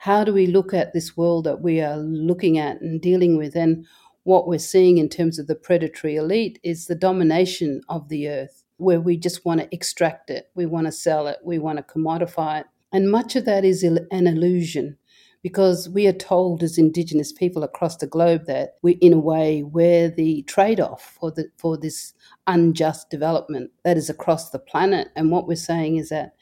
how 0.00 0.24
do 0.24 0.32
we 0.32 0.46
look 0.46 0.72
at 0.72 0.94
this 0.94 1.14
world 1.14 1.44
that 1.44 1.60
we 1.60 1.78
are 1.82 1.98
looking 1.98 2.56
at 2.56 2.80
and 2.80 3.02
dealing 3.02 3.36
with? 3.36 3.54
And 3.54 3.84
what 4.22 4.48
we're 4.48 4.58
seeing 4.58 4.96
in 4.96 5.10
terms 5.10 5.38
of 5.38 5.46
the 5.46 5.54
predatory 5.54 6.16
elite 6.16 6.58
is 6.64 6.86
the 6.86 6.94
domination 6.94 7.82
of 7.86 8.08
the 8.08 8.26
earth, 8.26 8.64
where 8.78 8.98
we 8.98 9.18
just 9.18 9.44
want 9.44 9.60
to 9.60 9.68
extract 9.70 10.30
it, 10.30 10.46
we 10.54 10.64
want 10.64 10.86
to 10.86 10.92
sell 10.92 11.26
it, 11.26 11.36
we 11.44 11.58
want 11.58 11.76
to 11.76 11.82
commodify 11.82 12.60
it. 12.60 12.66
And 12.90 13.10
much 13.10 13.36
of 13.36 13.44
that 13.44 13.62
is 13.62 13.82
an 13.82 14.08
illusion 14.10 14.96
because 15.42 15.86
we 15.86 16.06
are 16.06 16.14
told 16.14 16.62
as 16.62 16.78
Indigenous 16.78 17.30
people 17.30 17.62
across 17.62 17.98
the 17.98 18.06
globe 18.06 18.46
that 18.46 18.76
we, 18.80 18.92
in 18.92 19.12
a 19.12 19.18
way, 19.18 19.62
we're 19.62 20.08
the 20.08 20.42
trade 20.44 20.80
off 20.80 21.14
for, 21.20 21.30
the, 21.30 21.50
for 21.58 21.76
this 21.76 22.14
unjust 22.46 23.10
development 23.10 23.70
that 23.84 23.98
is 23.98 24.08
across 24.08 24.48
the 24.48 24.58
planet. 24.58 25.08
And 25.14 25.30
what 25.30 25.46
we're 25.46 25.56
saying 25.56 25.96
is 25.96 26.08
that 26.08 26.32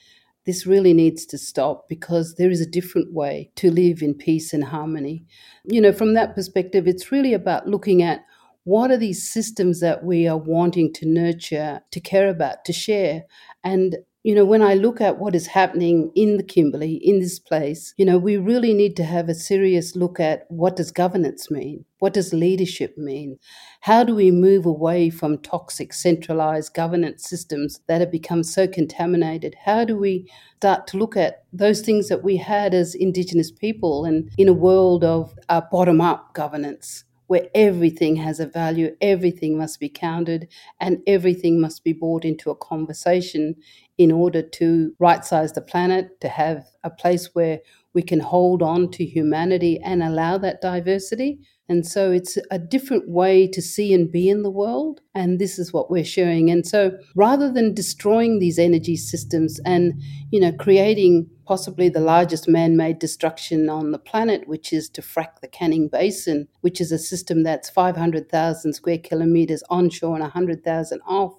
this 0.49 0.65
really 0.65 0.95
needs 0.95 1.27
to 1.27 1.37
stop 1.37 1.91
because 1.91 2.37
there 2.37 2.51
is 2.51 2.63
a 2.63 2.67
different 2.67 3.13
way 3.13 3.51
to 3.55 3.71
live 3.71 4.01
in 4.01 4.15
peace 4.15 4.55
and 4.55 4.65
harmony. 4.65 5.27
You 5.65 5.79
know, 5.79 5.93
from 5.93 6.15
that 6.15 6.35
perspective, 6.35 6.89
it's 6.89 7.13
really 7.13 7.35
about 7.35 7.69
looking 7.69 8.03
at 8.03 8.25
what 8.65 8.91
are 8.91 8.97
these 8.97 9.31
systems 9.31 9.81
that 9.81 10.05
we 10.05 10.27
are 10.27 10.39
wanting 10.39 10.91
to 10.95 11.07
nurture, 11.07 11.83
to 11.91 12.01
care 12.01 12.31
about, 12.31 12.65
to 12.65 12.73
share, 12.73 13.25
and 13.63 13.99
you 14.29 14.35
know, 14.35 14.45
when 14.45 14.61
I 14.61 14.75
look 14.75 15.01
at 15.01 15.19
what 15.19 15.35
is 15.35 15.47
happening 15.47 16.13
in 16.15 16.37
the 16.37 16.43
Kimberley, 16.43 16.97
in 16.97 17.19
this 17.19 17.39
place, 17.39 17.95
you 17.97 18.05
know, 18.05 18.19
we 18.19 18.37
really 18.37 18.75
need 18.75 18.95
to 18.97 19.05
have 19.05 19.27
a 19.31 19.35
serious 19.35 19.97
look 19.97 20.21
at 20.21 20.45
what 20.49 20.77
does 20.77 20.91
governance 20.91 21.51
mean? 21.51 21.87
What 22.01 22.13
does 22.13 22.35
leadership 22.35 22.99
mean? 22.99 23.39
How 23.81 24.05
do 24.05 24.15
we 24.15 24.31
move 24.31 24.67
away 24.67 25.09
from 25.09 25.39
toxic 25.39 25.95
centralized 25.95 26.75
governance 26.75 27.27
systems 27.27 27.81
that 27.89 28.03
have 28.03 28.13
become 28.13 28.43
so 28.43 28.69
contaminated? 28.69 29.55
How 29.65 29.87
do 29.87 29.97
we 29.97 30.31
start 30.57 30.87
to 30.89 30.99
look 30.99 31.17
at 31.17 31.45
those 31.51 31.81
things 31.81 32.09
that 32.09 32.23
we 32.23 32.37
had 32.37 32.75
as 32.75 32.95
Indigenous 32.95 33.51
people 33.51 34.05
and 34.05 34.31
in 34.37 34.47
a 34.47 34.53
world 34.53 35.05
of 35.05 35.33
uh, 35.49 35.63
bottom 35.73 36.03
up 36.03 36.35
governance? 36.35 37.05
where 37.29 37.47
everything 37.55 38.17
has 38.17 38.41
a 38.41 38.47
value, 38.47 38.97
everything 39.03 39.57
must 39.57 39.79
be 39.79 39.89
counted, 39.89 40.49
and 40.81 41.03
everything 41.07 41.61
must 41.61 41.85
be 41.85 41.93
brought 41.93 42.25
into 42.25 42.51
a 42.51 42.57
conversation 42.57 43.55
in 43.99 44.13
order 44.13 44.41
to 44.41 44.93
right 44.99 45.25
size 45.25 45.53
the 45.53 45.61
planet, 45.61 46.21
to 46.21 46.29
have 46.29 46.65
a 46.85 46.91
place 46.91 47.31
where 47.35 47.61
we 47.93 48.03
can 48.03 48.21
hold 48.21 48.63
on 48.63 48.91
to 48.93 49.05
humanity 49.05 49.81
and 49.85 50.03
allow 50.03 50.39
that 50.39 50.61
diversity. 50.61 51.41
And 51.69 51.87
so 51.87 52.11
it's 52.11 52.39
a 52.51 52.59
different 52.59 53.11
way 53.11 53.47
to 53.49 53.61
see 53.61 53.93
and 53.93 54.11
be 54.11 54.31
in 54.31 54.43
the 54.43 54.51
world. 54.51 55.01
And 55.15 55.39
this 55.39 55.59
is 55.59 55.73
what 55.73 55.91
we're 55.91 56.05
sharing. 56.05 56.49
And 56.49 56.67
so 56.67 56.93
rather 57.15 57.53
than 57.53 57.75
destroying 57.75 58.39
these 58.39 58.59
energy 58.59 58.97
systems 58.97 59.61
and, 59.67 60.01
you 60.31 60.41
know, 60.41 60.53
creating 60.53 61.29
possibly 61.45 61.89
the 61.89 62.01
largest 62.01 62.49
man 62.49 62.77
made 62.77 62.99
destruction 62.99 63.69
on 63.69 63.91
the 63.91 63.99
planet, 63.99 64.47
which 64.47 64.73
is 64.73 64.89
to 64.91 65.03
frack 65.03 65.41
the 65.41 65.49
Canning 65.49 65.89
Basin, 65.89 66.47
which 66.61 66.81
is 66.81 66.93
a 66.93 66.99
system 66.99 67.43
that's 67.43 67.69
500,000 67.69 68.73
square 68.75 68.99
kilometers 68.99 69.63
onshore 69.69 70.15
and 70.15 70.23
100,000 70.23 71.01
off, 71.07 71.35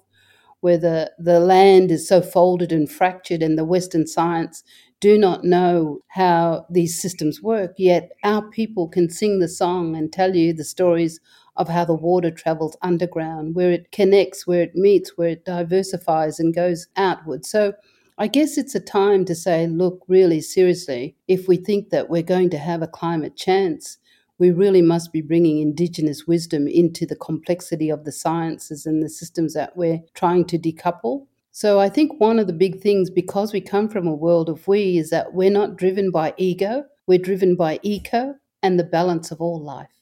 where 0.60 0.78
the, 0.78 1.12
the 1.18 1.40
land 1.40 1.90
is 1.90 2.06
so 2.08 2.20
folded 2.20 2.72
and 2.72 2.90
fractured, 2.90 3.42
and 3.42 3.58
the 3.58 3.64
Western 3.64 4.06
science 4.06 4.62
do 5.00 5.16
not 5.16 5.44
know 5.44 6.00
how 6.08 6.66
these 6.70 7.00
systems 7.00 7.42
work, 7.42 7.72
yet 7.78 8.10
our 8.22 8.48
people 8.50 8.86
can 8.86 9.08
sing 9.08 9.38
the 9.38 9.48
song 9.48 9.96
and 9.96 10.12
tell 10.12 10.36
you 10.36 10.52
the 10.52 10.64
stories 10.64 11.20
of 11.56 11.68
how 11.68 11.84
the 11.84 11.94
water 11.94 12.30
travels 12.30 12.76
underground, 12.82 13.54
where 13.54 13.72
it 13.72 13.90
connects, 13.92 14.46
where 14.46 14.62
it 14.62 14.74
meets, 14.74 15.16
where 15.16 15.30
it 15.30 15.44
diversifies 15.44 16.38
and 16.38 16.54
goes 16.54 16.86
outward. 16.96 17.44
So 17.46 17.72
I 18.18 18.26
guess 18.26 18.58
it's 18.58 18.74
a 18.74 18.80
time 18.80 19.24
to 19.24 19.34
say, 19.34 19.66
look, 19.66 20.04
really 20.06 20.42
seriously, 20.42 21.16
if 21.26 21.48
we 21.48 21.56
think 21.56 21.88
that 21.88 22.10
we're 22.10 22.22
going 22.22 22.50
to 22.50 22.58
have 22.58 22.82
a 22.82 22.86
climate 22.86 23.36
chance, 23.36 23.96
we 24.40 24.50
really 24.50 24.80
must 24.80 25.12
be 25.12 25.20
bringing 25.20 25.60
Indigenous 25.60 26.26
wisdom 26.26 26.66
into 26.66 27.04
the 27.04 27.14
complexity 27.14 27.90
of 27.90 28.04
the 28.04 28.10
sciences 28.10 28.86
and 28.86 29.02
the 29.02 29.08
systems 29.08 29.52
that 29.52 29.76
we're 29.76 30.00
trying 30.14 30.46
to 30.46 30.58
decouple. 30.58 31.26
So 31.52 31.78
I 31.78 31.90
think 31.90 32.18
one 32.18 32.38
of 32.38 32.46
the 32.46 32.54
big 32.54 32.80
things, 32.80 33.10
because 33.10 33.52
we 33.52 33.60
come 33.60 33.88
from 33.88 34.06
a 34.06 34.14
world 34.14 34.48
of 34.48 34.66
we, 34.66 34.96
is 34.96 35.10
that 35.10 35.34
we're 35.34 35.50
not 35.50 35.76
driven 35.76 36.10
by 36.10 36.32
ego, 36.38 36.84
we're 37.06 37.18
driven 37.18 37.54
by 37.54 37.80
eco 37.82 38.34
and 38.62 38.78
the 38.78 38.84
balance 38.84 39.30
of 39.30 39.42
all 39.42 39.62
life. 39.62 40.00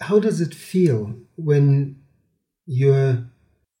How 0.00 0.18
does 0.18 0.40
it 0.40 0.54
feel 0.54 1.14
when 1.36 2.00
you're 2.64 3.26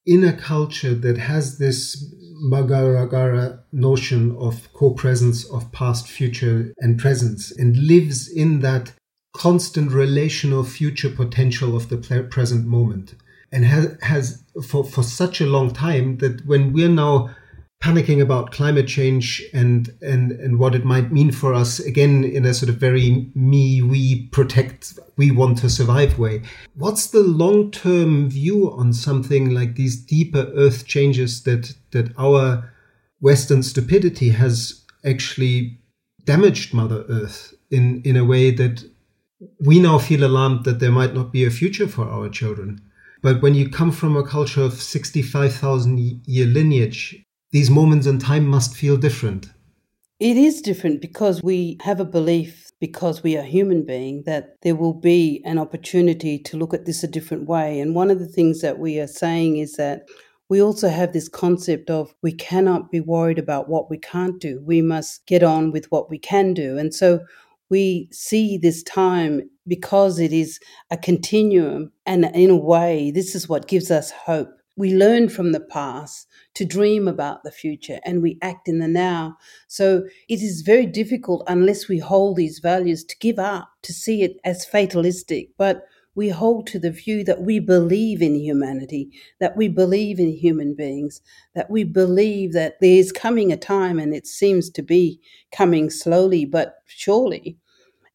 in 0.04 0.24
a 0.24 0.36
culture 0.36 0.94
that 0.94 1.16
has 1.16 1.58
this 1.58 2.12
Magaragara 2.42 3.60
notion 3.72 4.36
of 4.36 4.72
co 4.72 4.90
presence 4.90 5.44
of 5.50 5.70
past, 5.72 6.06
future, 6.06 6.72
and 6.78 6.98
presence 6.98 7.50
and 7.50 7.76
lives 7.76 8.28
in 8.28 8.60
that 8.60 8.92
constant 9.32 9.92
relational 9.92 10.64
future 10.64 11.10
potential 11.10 11.76
of 11.76 11.88
the 11.88 12.26
present 12.30 12.66
moment? 12.66 13.14
and 13.52 13.64
has, 13.64 13.96
has 14.02 14.42
for, 14.64 14.84
for 14.84 15.02
such 15.02 15.40
a 15.40 15.46
long 15.46 15.72
time 15.72 16.18
that 16.18 16.44
when 16.46 16.72
we're 16.72 16.88
now 16.88 17.34
panicking 17.82 18.20
about 18.20 18.52
climate 18.52 18.86
change 18.86 19.42
and, 19.54 19.88
and, 20.02 20.32
and 20.32 20.58
what 20.58 20.74
it 20.74 20.84
might 20.84 21.10
mean 21.10 21.32
for 21.32 21.54
us, 21.54 21.80
again, 21.80 22.24
in 22.24 22.44
a 22.44 22.52
sort 22.52 22.68
of 22.68 22.76
very 22.76 23.30
me, 23.34 23.80
we 23.80 24.26
protect, 24.28 24.98
we 25.16 25.30
want 25.30 25.56
to 25.58 25.70
survive 25.70 26.18
way. 26.18 26.42
What's 26.74 27.06
the 27.06 27.22
long 27.22 27.70
term 27.70 28.28
view 28.28 28.70
on 28.70 28.92
something 28.92 29.50
like 29.50 29.76
these 29.76 29.96
deeper 29.96 30.52
earth 30.54 30.86
changes 30.86 31.42
that, 31.44 31.74
that 31.92 32.12
our 32.18 32.70
Western 33.20 33.62
stupidity 33.62 34.28
has 34.28 34.84
actually 35.04 35.78
damaged 36.24 36.74
Mother 36.74 37.04
Earth 37.08 37.54
in, 37.70 38.02
in 38.04 38.16
a 38.16 38.24
way 38.24 38.50
that 38.50 38.84
we 39.58 39.80
now 39.80 39.98
feel 39.98 40.24
alarmed 40.24 40.64
that 40.64 40.80
there 40.80 40.92
might 40.92 41.14
not 41.14 41.32
be 41.32 41.44
a 41.44 41.50
future 41.50 41.88
for 41.88 42.08
our 42.08 42.28
children? 42.28 42.80
But 43.22 43.42
when 43.42 43.54
you 43.54 43.68
come 43.68 43.92
from 43.92 44.16
a 44.16 44.26
culture 44.26 44.62
of 44.62 44.80
65,000 44.80 46.22
year 46.26 46.46
lineage, 46.46 47.22
these 47.52 47.70
moments 47.70 48.06
in 48.06 48.18
time 48.18 48.46
must 48.46 48.76
feel 48.76 48.96
different. 48.96 49.50
It 50.18 50.36
is 50.36 50.60
different 50.60 51.00
because 51.00 51.42
we 51.42 51.78
have 51.82 51.98
a 51.98 52.04
belief, 52.04 52.70
because 52.78 53.22
we 53.22 53.36
are 53.36 53.42
human 53.42 53.84
beings, 53.84 54.24
that 54.26 54.56
there 54.62 54.74
will 54.74 54.92
be 54.92 55.42
an 55.44 55.58
opportunity 55.58 56.38
to 56.40 56.56
look 56.56 56.74
at 56.74 56.84
this 56.84 57.02
a 57.02 57.08
different 57.08 57.48
way. 57.48 57.80
And 57.80 57.94
one 57.94 58.10
of 58.10 58.18
the 58.18 58.28
things 58.28 58.60
that 58.60 58.78
we 58.78 59.00
are 59.00 59.06
saying 59.06 59.56
is 59.56 59.76
that 59.76 60.06
we 60.50 60.60
also 60.60 60.88
have 60.88 61.12
this 61.12 61.28
concept 61.28 61.90
of 61.90 62.14
we 62.22 62.32
cannot 62.32 62.90
be 62.90 63.00
worried 63.00 63.38
about 63.38 63.68
what 63.68 63.88
we 63.88 63.98
can't 63.98 64.40
do. 64.40 64.60
We 64.64 64.82
must 64.82 65.24
get 65.26 65.42
on 65.42 65.70
with 65.70 65.90
what 65.90 66.10
we 66.10 66.18
can 66.18 66.52
do. 66.52 66.76
And 66.76 66.94
so 66.94 67.20
we 67.70 68.08
see 68.12 68.58
this 68.58 68.82
time 68.82 69.48
because 69.66 70.18
it 70.18 70.32
is 70.32 70.58
a 70.90 70.96
continuum. 70.96 71.92
And 72.04 72.24
in 72.34 72.50
a 72.50 72.56
way, 72.56 73.10
this 73.10 73.34
is 73.34 73.48
what 73.48 73.68
gives 73.68 73.90
us 73.90 74.10
hope. 74.10 74.50
We 74.76 74.94
learn 74.94 75.28
from 75.28 75.52
the 75.52 75.60
past 75.60 76.26
to 76.54 76.64
dream 76.64 77.06
about 77.06 77.42
the 77.44 77.50
future 77.50 78.00
and 78.04 78.22
we 78.22 78.38
act 78.42 78.66
in 78.66 78.78
the 78.78 78.88
now. 78.88 79.36
So 79.68 80.04
it 80.28 80.40
is 80.40 80.62
very 80.62 80.86
difficult 80.86 81.44
unless 81.46 81.86
we 81.86 81.98
hold 81.98 82.36
these 82.36 82.58
values 82.60 83.04
to 83.04 83.18
give 83.18 83.38
up, 83.38 83.68
to 83.82 83.92
see 83.92 84.22
it 84.22 84.38
as 84.44 84.64
fatalistic. 84.64 85.50
But 85.58 85.84
we 86.14 86.28
hold 86.28 86.66
to 86.66 86.78
the 86.78 86.90
view 86.90 87.22
that 87.24 87.42
we 87.42 87.60
believe 87.60 88.20
in 88.20 88.34
humanity, 88.34 89.10
that 89.38 89.56
we 89.56 89.68
believe 89.68 90.18
in 90.18 90.32
human 90.32 90.74
beings, 90.74 91.20
that 91.54 91.70
we 91.70 91.84
believe 91.84 92.52
that 92.52 92.74
there's 92.80 93.12
coming 93.12 93.52
a 93.52 93.56
time, 93.56 93.98
and 93.98 94.14
it 94.14 94.26
seems 94.26 94.70
to 94.70 94.82
be 94.82 95.20
coming 95.52 95.88
slowly 95.88 96.44
but 96.44 96.76
surely, 96.86 97.56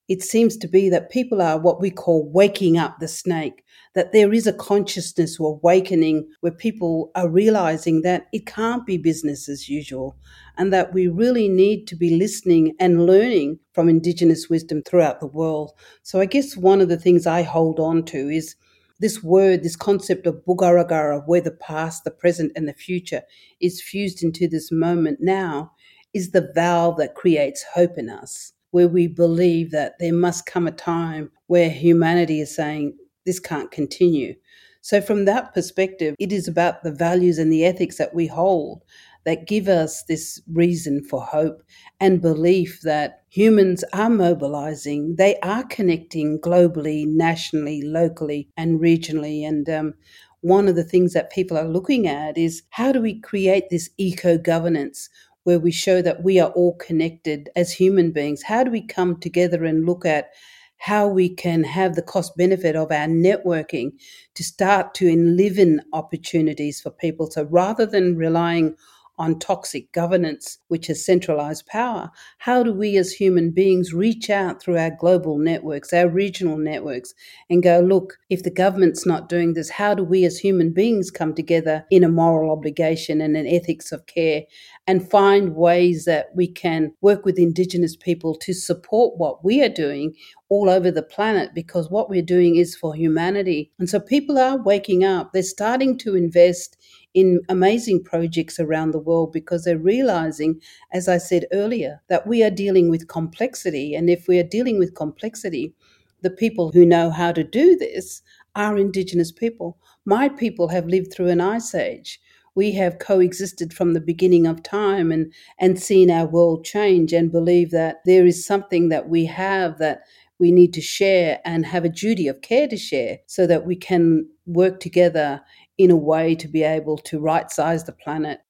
it 0.07 0.21
seems 0.21 0.55
to 0.57 0.67
be 0.67 0.87
that 0.89 1.09
people 1.09 1.41
are 1.41 1.59
what 1.59 1.81
we 1.81 1.89
call 1.89 2.29
waking 2.31 2.77
up 2.77 2.99
the 2.99 3.07
snake, 3.07 3.63
that 3.95 4.11
there 4.11 4.31
is 4.31 4.45
a 4.45 4.53
consciousness 4.53 5.39
or 5.39 5.53
awakening 5.53 6.27
where 6.41 6.51
people 6.51 7.11
are 7.15 7.27
realizing 7.27 8.03
that 8.03 8.27
it 8.31 8.45
can't 8.45 8.85
be 8.85 8.97
business 8.97 9.49
as 9.49 9.67
usual 9.67 10.15
and 10.57 10.71
that 10.71 10.93
we 10.93 11.07
really 11.07 11.49
need 11.49 11.87
to 11.87 11.95
be 11.95 12.15
listening 12.15 12.75
and 12.79 13.07
learning 13.07 13.57
from 13.73 13.89
Indigenous 13.89 14.47
wisdom 14.47 14.83
throughout 14.83 15.19
the 15.19 15.27
world. 15.27 15.71
So 16.03 16.19
I 16.19 16.25
guess 16.25 16.55
one 16.55 16.81
of 16.81 16.89
the 16.89 16.99
things 16.99 17.25
I 17.25 17.41
hold 17.41 17.79
on 17.79 18.03
to 18.05 18.29
is 18.29 18.55
this 18.99 19.23
word, 19.23 19.63
this 19.63 19.75
concept 19.75 20.27
of 20.27 20.41
Bugaragara, 20.47 21.23
where 21.25 21.41
the 21.41 21.51
past, 21.51 22.03
the 22.03 22.11
present, 22.11 22.51
and 22.55 22.67
the 22.67 22.73
future 22.73 23.23
is 23.59 23.81
fused 23.81 24.23
into 24.23 24.47
this 24.47 24.71
moment 24.71 25.17
now, 25.19 25.71
is 26.13 26.31
the 26.31 26.49
valve 26.53 26.97
that 26.97 27.15
creates 27.15 27.65
hope 27.73 27.97
in 27.97 28.09
us 28.09 28.53
where 28.75 28.89
we 28.89 29.07
believe 29.07 29.71
that 29.71 29.93
there 30.01 30.11
must 30.11 30.45
come 30.45 30.67
a 30.67 30.71
time 30.71 31.31
where 31.47 31.69
humanity 31.69 32.41
is 32.41 32.53
saying, 32.53 32.93
this 33.25 33.39
can't 33.39 33.71
continue. 33.71 34.35
So, 34.81 34.99
from 34.99 35.23
that 35.23 35.53
perspective, 35.53 36.13
it 36.19 36.33
is 36.33 36.49
about 36.49 36.83
the 36.83 36.91
values 36.91 37.37
and 37.37 37.49
the 37.49 37.63
ethics 37.63 37.97
that 37.99 38.13
we 38.13 38.27
hold 38.27 38.83
that 39.23 39.47
give 39.47 39.69
us 39.69 40.03
this 40.03 40.41
reason 40.51 41.01
for 41.05 41.21
hope 41.21 41.63
and 42.01 42.21
belief 42.21 42.81
that 42.81 43.23
humans 43.29 43.85
are 43.93 44.09
mobilizing, 44.09 45.15
they 45.15 45.39
are 45.39 45.63
connecting 45.63 46.37
globally, 46.41 47.07
nationally, 47.07 47.81
locally, 47.81 48.49
and 48.57 48.81
regionally. 48.81 49.47
And 49.47 49.69
um, 49.69 49.93
one 50.41 50.67
of 50.67 50.75
the 50.75 50.83
things 50.83 51.13
that 51.13 51.31
people 51.31 51.57
are 51.57 51.69
looking 51.69 52.07
at 52.07 52.37
is 52.37 52.63
how 52.71 52.91
do 52.91 52.99
we 52.99 53.21
create 53.21 53.69
this 53.69 53.89
eco 53.97 54.37
governance 54.37 55.09
where 55.45 55.59
we 55.59 55.71
show 55.71 56.01
that 56.01 56.23
we 56.23 56.39
are 56.39 56.51
all 56.51 56.75
connected 56.75 57.49
as 57.55 57.71
human 57.71 58.11
beings? 58.11 58.43
How 58.43 58.63
do 58.63 58.69
we 58.69 58.85
come 58.85 59.19
together 59.19 59.65
and 59.65 59.85
look 59.85 60.05
at 60.05 60.29
how 60.77 61.07
we 61.07 61.29
can 61.29 61.63
have 61.63 61.95
the 61.95 62.01
cost 62.01 62.35
benefit 62.37 62.75
of 62.75 62.91
our 62.91 63.07
networking 63.07 63.91
to 64.35 64.43
start 64.43 64.93
to 64.93 65.07
enliven 65.07 65.81
opportunities 65.93 66.81
for 66.81 66.91
people. 66.91 67.31
So 67.31 67.43
rather 67.45 67.85
than 67.85 68.17
relying 68.17 68.75
on 69.17 69.39
toxic 69.39 69.91
governance, 69.91 70.57
which 70.67 70.89
is 70.89 71.05
centralized 71.05 71.65
power, 71.67 72.11
how 72.39 72.63
do 72.63 72.73
we 72.73 72.97
as 72.97 73.11
human 73.11 73.51
beings 73.51 73.93
reach 73.93 74.29
out 74.29 74.61
through 74.61 74.77
our 74.77 74.91
global 74.99 75.37
networks, 75.37 75.93
our 75.93 76.09
regional 76.09 76.57
networks, 76.57 77.13
and 77.49 77.63
go, 77.63 77.79
look, 77.79 78.17
if 78.29 78.43
the 78.43 78.51
government's 78.51 79.05
not 79.05 79.29
doing 79.29 79.53
this, 79.53 79.69
how 79.69 79.93
do 79.93 80.03
we 80.03 80.25
as 80.25 80.37
human 80.37 80.73
beings 80.73 81.11
come 81.11 81.33
together 81.33 81.85
in 81.89 82.03
a 82.03 82.09
moral 82.09 82.51
obligation 82.51 83.21
and 83.21 83.37
an 83.37 83.47
ethics 83.47 83.91
of 83.91 84.05
care 84.05 84.43
and 84.87 85.09
find 85.09 85.55
ways 85.55 86.05
that 86.05 86.27
we 86.35 86.47
can 86.47 86.91
work 87.01 87.25
with 87.25 87.39
Indigenous 87.39 87.95
people 87.95 88.35
to 88.35 88.53
support 88.53 89.17
what 89.17 89.43
we 89.43 89.63
are 89.63 89.69
doing 89.69 90.13
all 90.49 90.69
over 90.69 90.91
the 90.91 91.03
planet? 91.03 91.53
Because 91.53 91.89
what 91.89 92.09
we're 92.09 92.21
doing 92.21 92.55
is 92.55 92.75
for 92.75 92.93
humanity. 92.93 93.71
And 93.79 93.89
so 93.89 93.99
people 93.99 94.37
are 94.37 94.61
waking 94.61 95.03
up, 95.03 95.31
they're 95.33 95.43
starting 95.43 95.97
to 95.99 96.15
invest 96.15 96.77
in 97.15 97.39
amazing 97.47 98.03
projects 98.03 98.59
around 98.59 98.91
the 98.91 98.99
world 98.99 99.31
because 99.31 99.63
they're 99.63 99.77
realizing, 99.77 100.61
as 100.91 101.07
I 101.07 101.17
said 101.17 101.45
earlier, 101.53 102.01
that 102.09 102.27
we 102.27 102.43
are 102.43 102.51
dealing 102.51 102.89
with 102.89 103.07
complexity. 103.07 103.95
And 103.95 104.09
if 104.09 104.27
we 104.27 104.37
are 104.37 104.43
dealing 104.43 104.77
with 104.77 104.95
complexity, 104.95 105.73
the 106.21 106.29
people 106.29 106.71
who 106.71 106.85
know 106.85 107.09
how 107.09 107.31
to 107.31 107.43
do 107.43 107.77
this 107.77 108.21
are 108.53 108.77
Indigenous 108.77 109.31
people. 109.31 109.77
My 110.05 110.27
people 110.27 110.67
have 110.67 110.87
lived 110.87 111.13
through 111.13 111.29
an 111.29 111.39
ice 111.39 111.73
age. 111.73 112.19
We 112.53 112.73
have 112.73 112.99
coexisted 112.99 113.73
from 113.73 113.93
the 113.93 114.01
beginning 114.01 114.45
of 114.45 114.61
time 114.61 115.11
and, 115.11 115.33
and 115.57 115.79
seen 115.79 116.11
our 116.11 116.25
world 116.25 116.65
change 116.65 117.13
and 117.13 117.31
believe 117.31 117.71
that 117.71 117.97
there 118.05 118.25
is 118.25 118.45
something 118.45 118.89
that 118.89 119.07
we 119.07 119.25
have 119.25 119.77
that 119.79 120.01
we 120.37 120.51
need 120.51 120.73
to 120.73 120.81
share 120.81 121.39
and 121.45 121.65
have 121.65 121.85
a 121.85 121.89
duty 121.89 122.27
of 122.27 122.41
care 122.41 122.67
to 122.67 122.77
share 122.77 123.19
so 123.25 123.47
that 123.47 123.65
we 123.65 123.75
can 123.75 124.27
work 124.45 124.79
together 124.79 125.41
in 125.77 125.91
a 125.91 125.95
way 125.95 126.35
to 126.35 126.47
be 126.47 126.63
able 126.63 126.97
to 126.97 127.19
right 127.19 127.51
size 127.51 127.83
the 127.83 127.91
planet. 127.91 128.41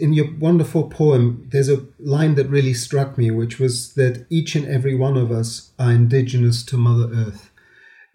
In 0.00 0.12
your 0.12 0.36
wonderful 0.38 0.88
poem, 0.90 1.48
there's 1.50 1.70
a 1.70 1.86
line 1.98 2.34
that 2.34 2.50
really 2.50 2.74
struck 2.74 3.16
me, 3.16 3.30
which 3.30 3.58
was 3.58 3.94
that 3.94 4.26
each 4.28 4.54
and 4.54 4.66
every 4.66 4.94
one 4.94 5.16
of 5.16 5.32
us 5.32 5.72
are 5.78 5.92
indigenous 5.92 6.62
to 6.64 6.76
Mother 6.76 7.10
Earth. 7.14 7.50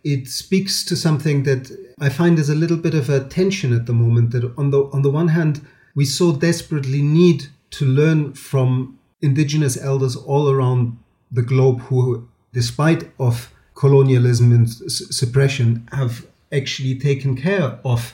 It 0.04 0.28
speaks 0.28 0.84
to 0.86 0.96
something 0.96 1.44
that 1.44 1.72
I 2.00 2.10
find 2.10 2.38
is 2.38 2.50
a 2.50 2.56
little 2.56 2.78
bit 2.78 2.94
of 2.94 3.10
a 3.10 3.24
tension 3.24 3.74
at 3.74 3.88
the 3.88 3.94
moment. 3.94 4.32
That 4.32 4.54
on 4.58 4.70
the 4.70 4.84
on 4.92 5.02
the 5.02 5.10
one 5.10 5.30
hand, 5.30 5.66
we 5.96 6.06
so 6.06 6.36
desperately 6.36 7.02
need 7.02 7.46
to 7.72 7.86
learn 7.86 8.34
from 8.34 9.00
indigenous 9.22 9.82
elders 9.82 10.16
all 10.16 10.50
around 10.50 10.98
the 11.32 11.42
globe 11.42 11.80
who, 11.82 12.28
despite 12.52 13.10
of 13.18 13.52
colonialism 13.74 14.52
and 14.52 14.70
suppression, 14.70 15.88
have 15.92 16.28
actually 16.52 17.00
taken 17.00 17.36
care 17.36 17.80
of 17.84 18.14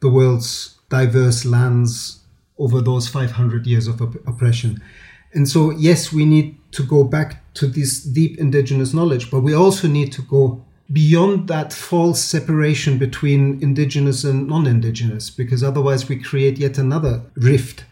the 0.00 0.10
world's 0.10 0.78
diverse 0.88 1.44
lands 1.44 2.20
over 2.58 2.80
those 2.80 3.08
500 3.08 3.66
years 3.66 3.86
of 3.86 4.00
op- 4.00 4.26
oppression. 4.26 4.82
And 5.32 5.48
so, 5.48 5.70
yes, 5.70 6.12
we 6.12 6.24
need 6.24 6.56
to 6.72 6.82
go 6.82 7.04
back 7.04 7.42
to 7.54 7.66
this 7.66 8.02
deep 8.02 8.38
indigenous 8.38 8.94
knowledge, 8.94 9.30
but 9.30 9.40
we 9.40 9.54
also 9.54 9.88
need 9.88 10.12
to 10.12 10.22
go 10.22 10.64
beyond 10.92 11.48
that 11.48 11.72
false 11.72 12.22
separation 12.22 12.96
between 12.98 13.60
indigenous 13.62 14.24
and 14.24 14.46
non 14.46 14.66
indigenous, 14.66 15.30
because 15.30 15.62
otherwise 15.62 16.08
we 16.08 16.16
create 16.16 16.58
yet 16.58 16.78
another 16.78 17.22
rift. 17.34 17.84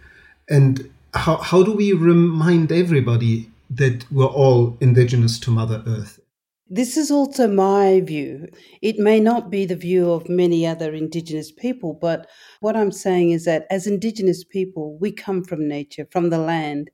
And 0.48 0.90
how, 1.12 1.37
how 1.37 1.62
do 1.62 1.72
we 1.72 1.92
remind 1.92 2.70
everybody 2.70 3.50
that 3.70 4.11
we're 4.11 4.26
all 4.26 4.76
indigenous 4.81 5.38
to 5.40 5.50
Mother 5.50 5.83
Earth? 5.87 6.20
This 6.68 6.96
is 6.96 7.11
also 7.11 7.46
my 7.46 8.00
view. 8.00 8.48
It 8.81 8.98
may 8.98 9.20
not 9.20 9.50
be 9.50 9.66
the 9.66 9.77
view 9.77 10.11
of 10.11 10.29
many 10.31 10.66
other 10.66 10.94
Indigenous 10.94 11.53
people, 11.53 11.92
but 11.92 12.27
what 12.61 12.74
I'm 12.74 12.90
saying 12.90 13.33
is 13.33 13.44
that 13.44 13.66
as 13.70 13.87
Indigenous 13.87 14.44
people, 14.44 14.96
we 14.98 15.12
come 15.12 15.44
from 15.44 15.68
nature, 15.68 16.07
from 16.11 16.31
the 16.31 16.38
land. 16.38 16.90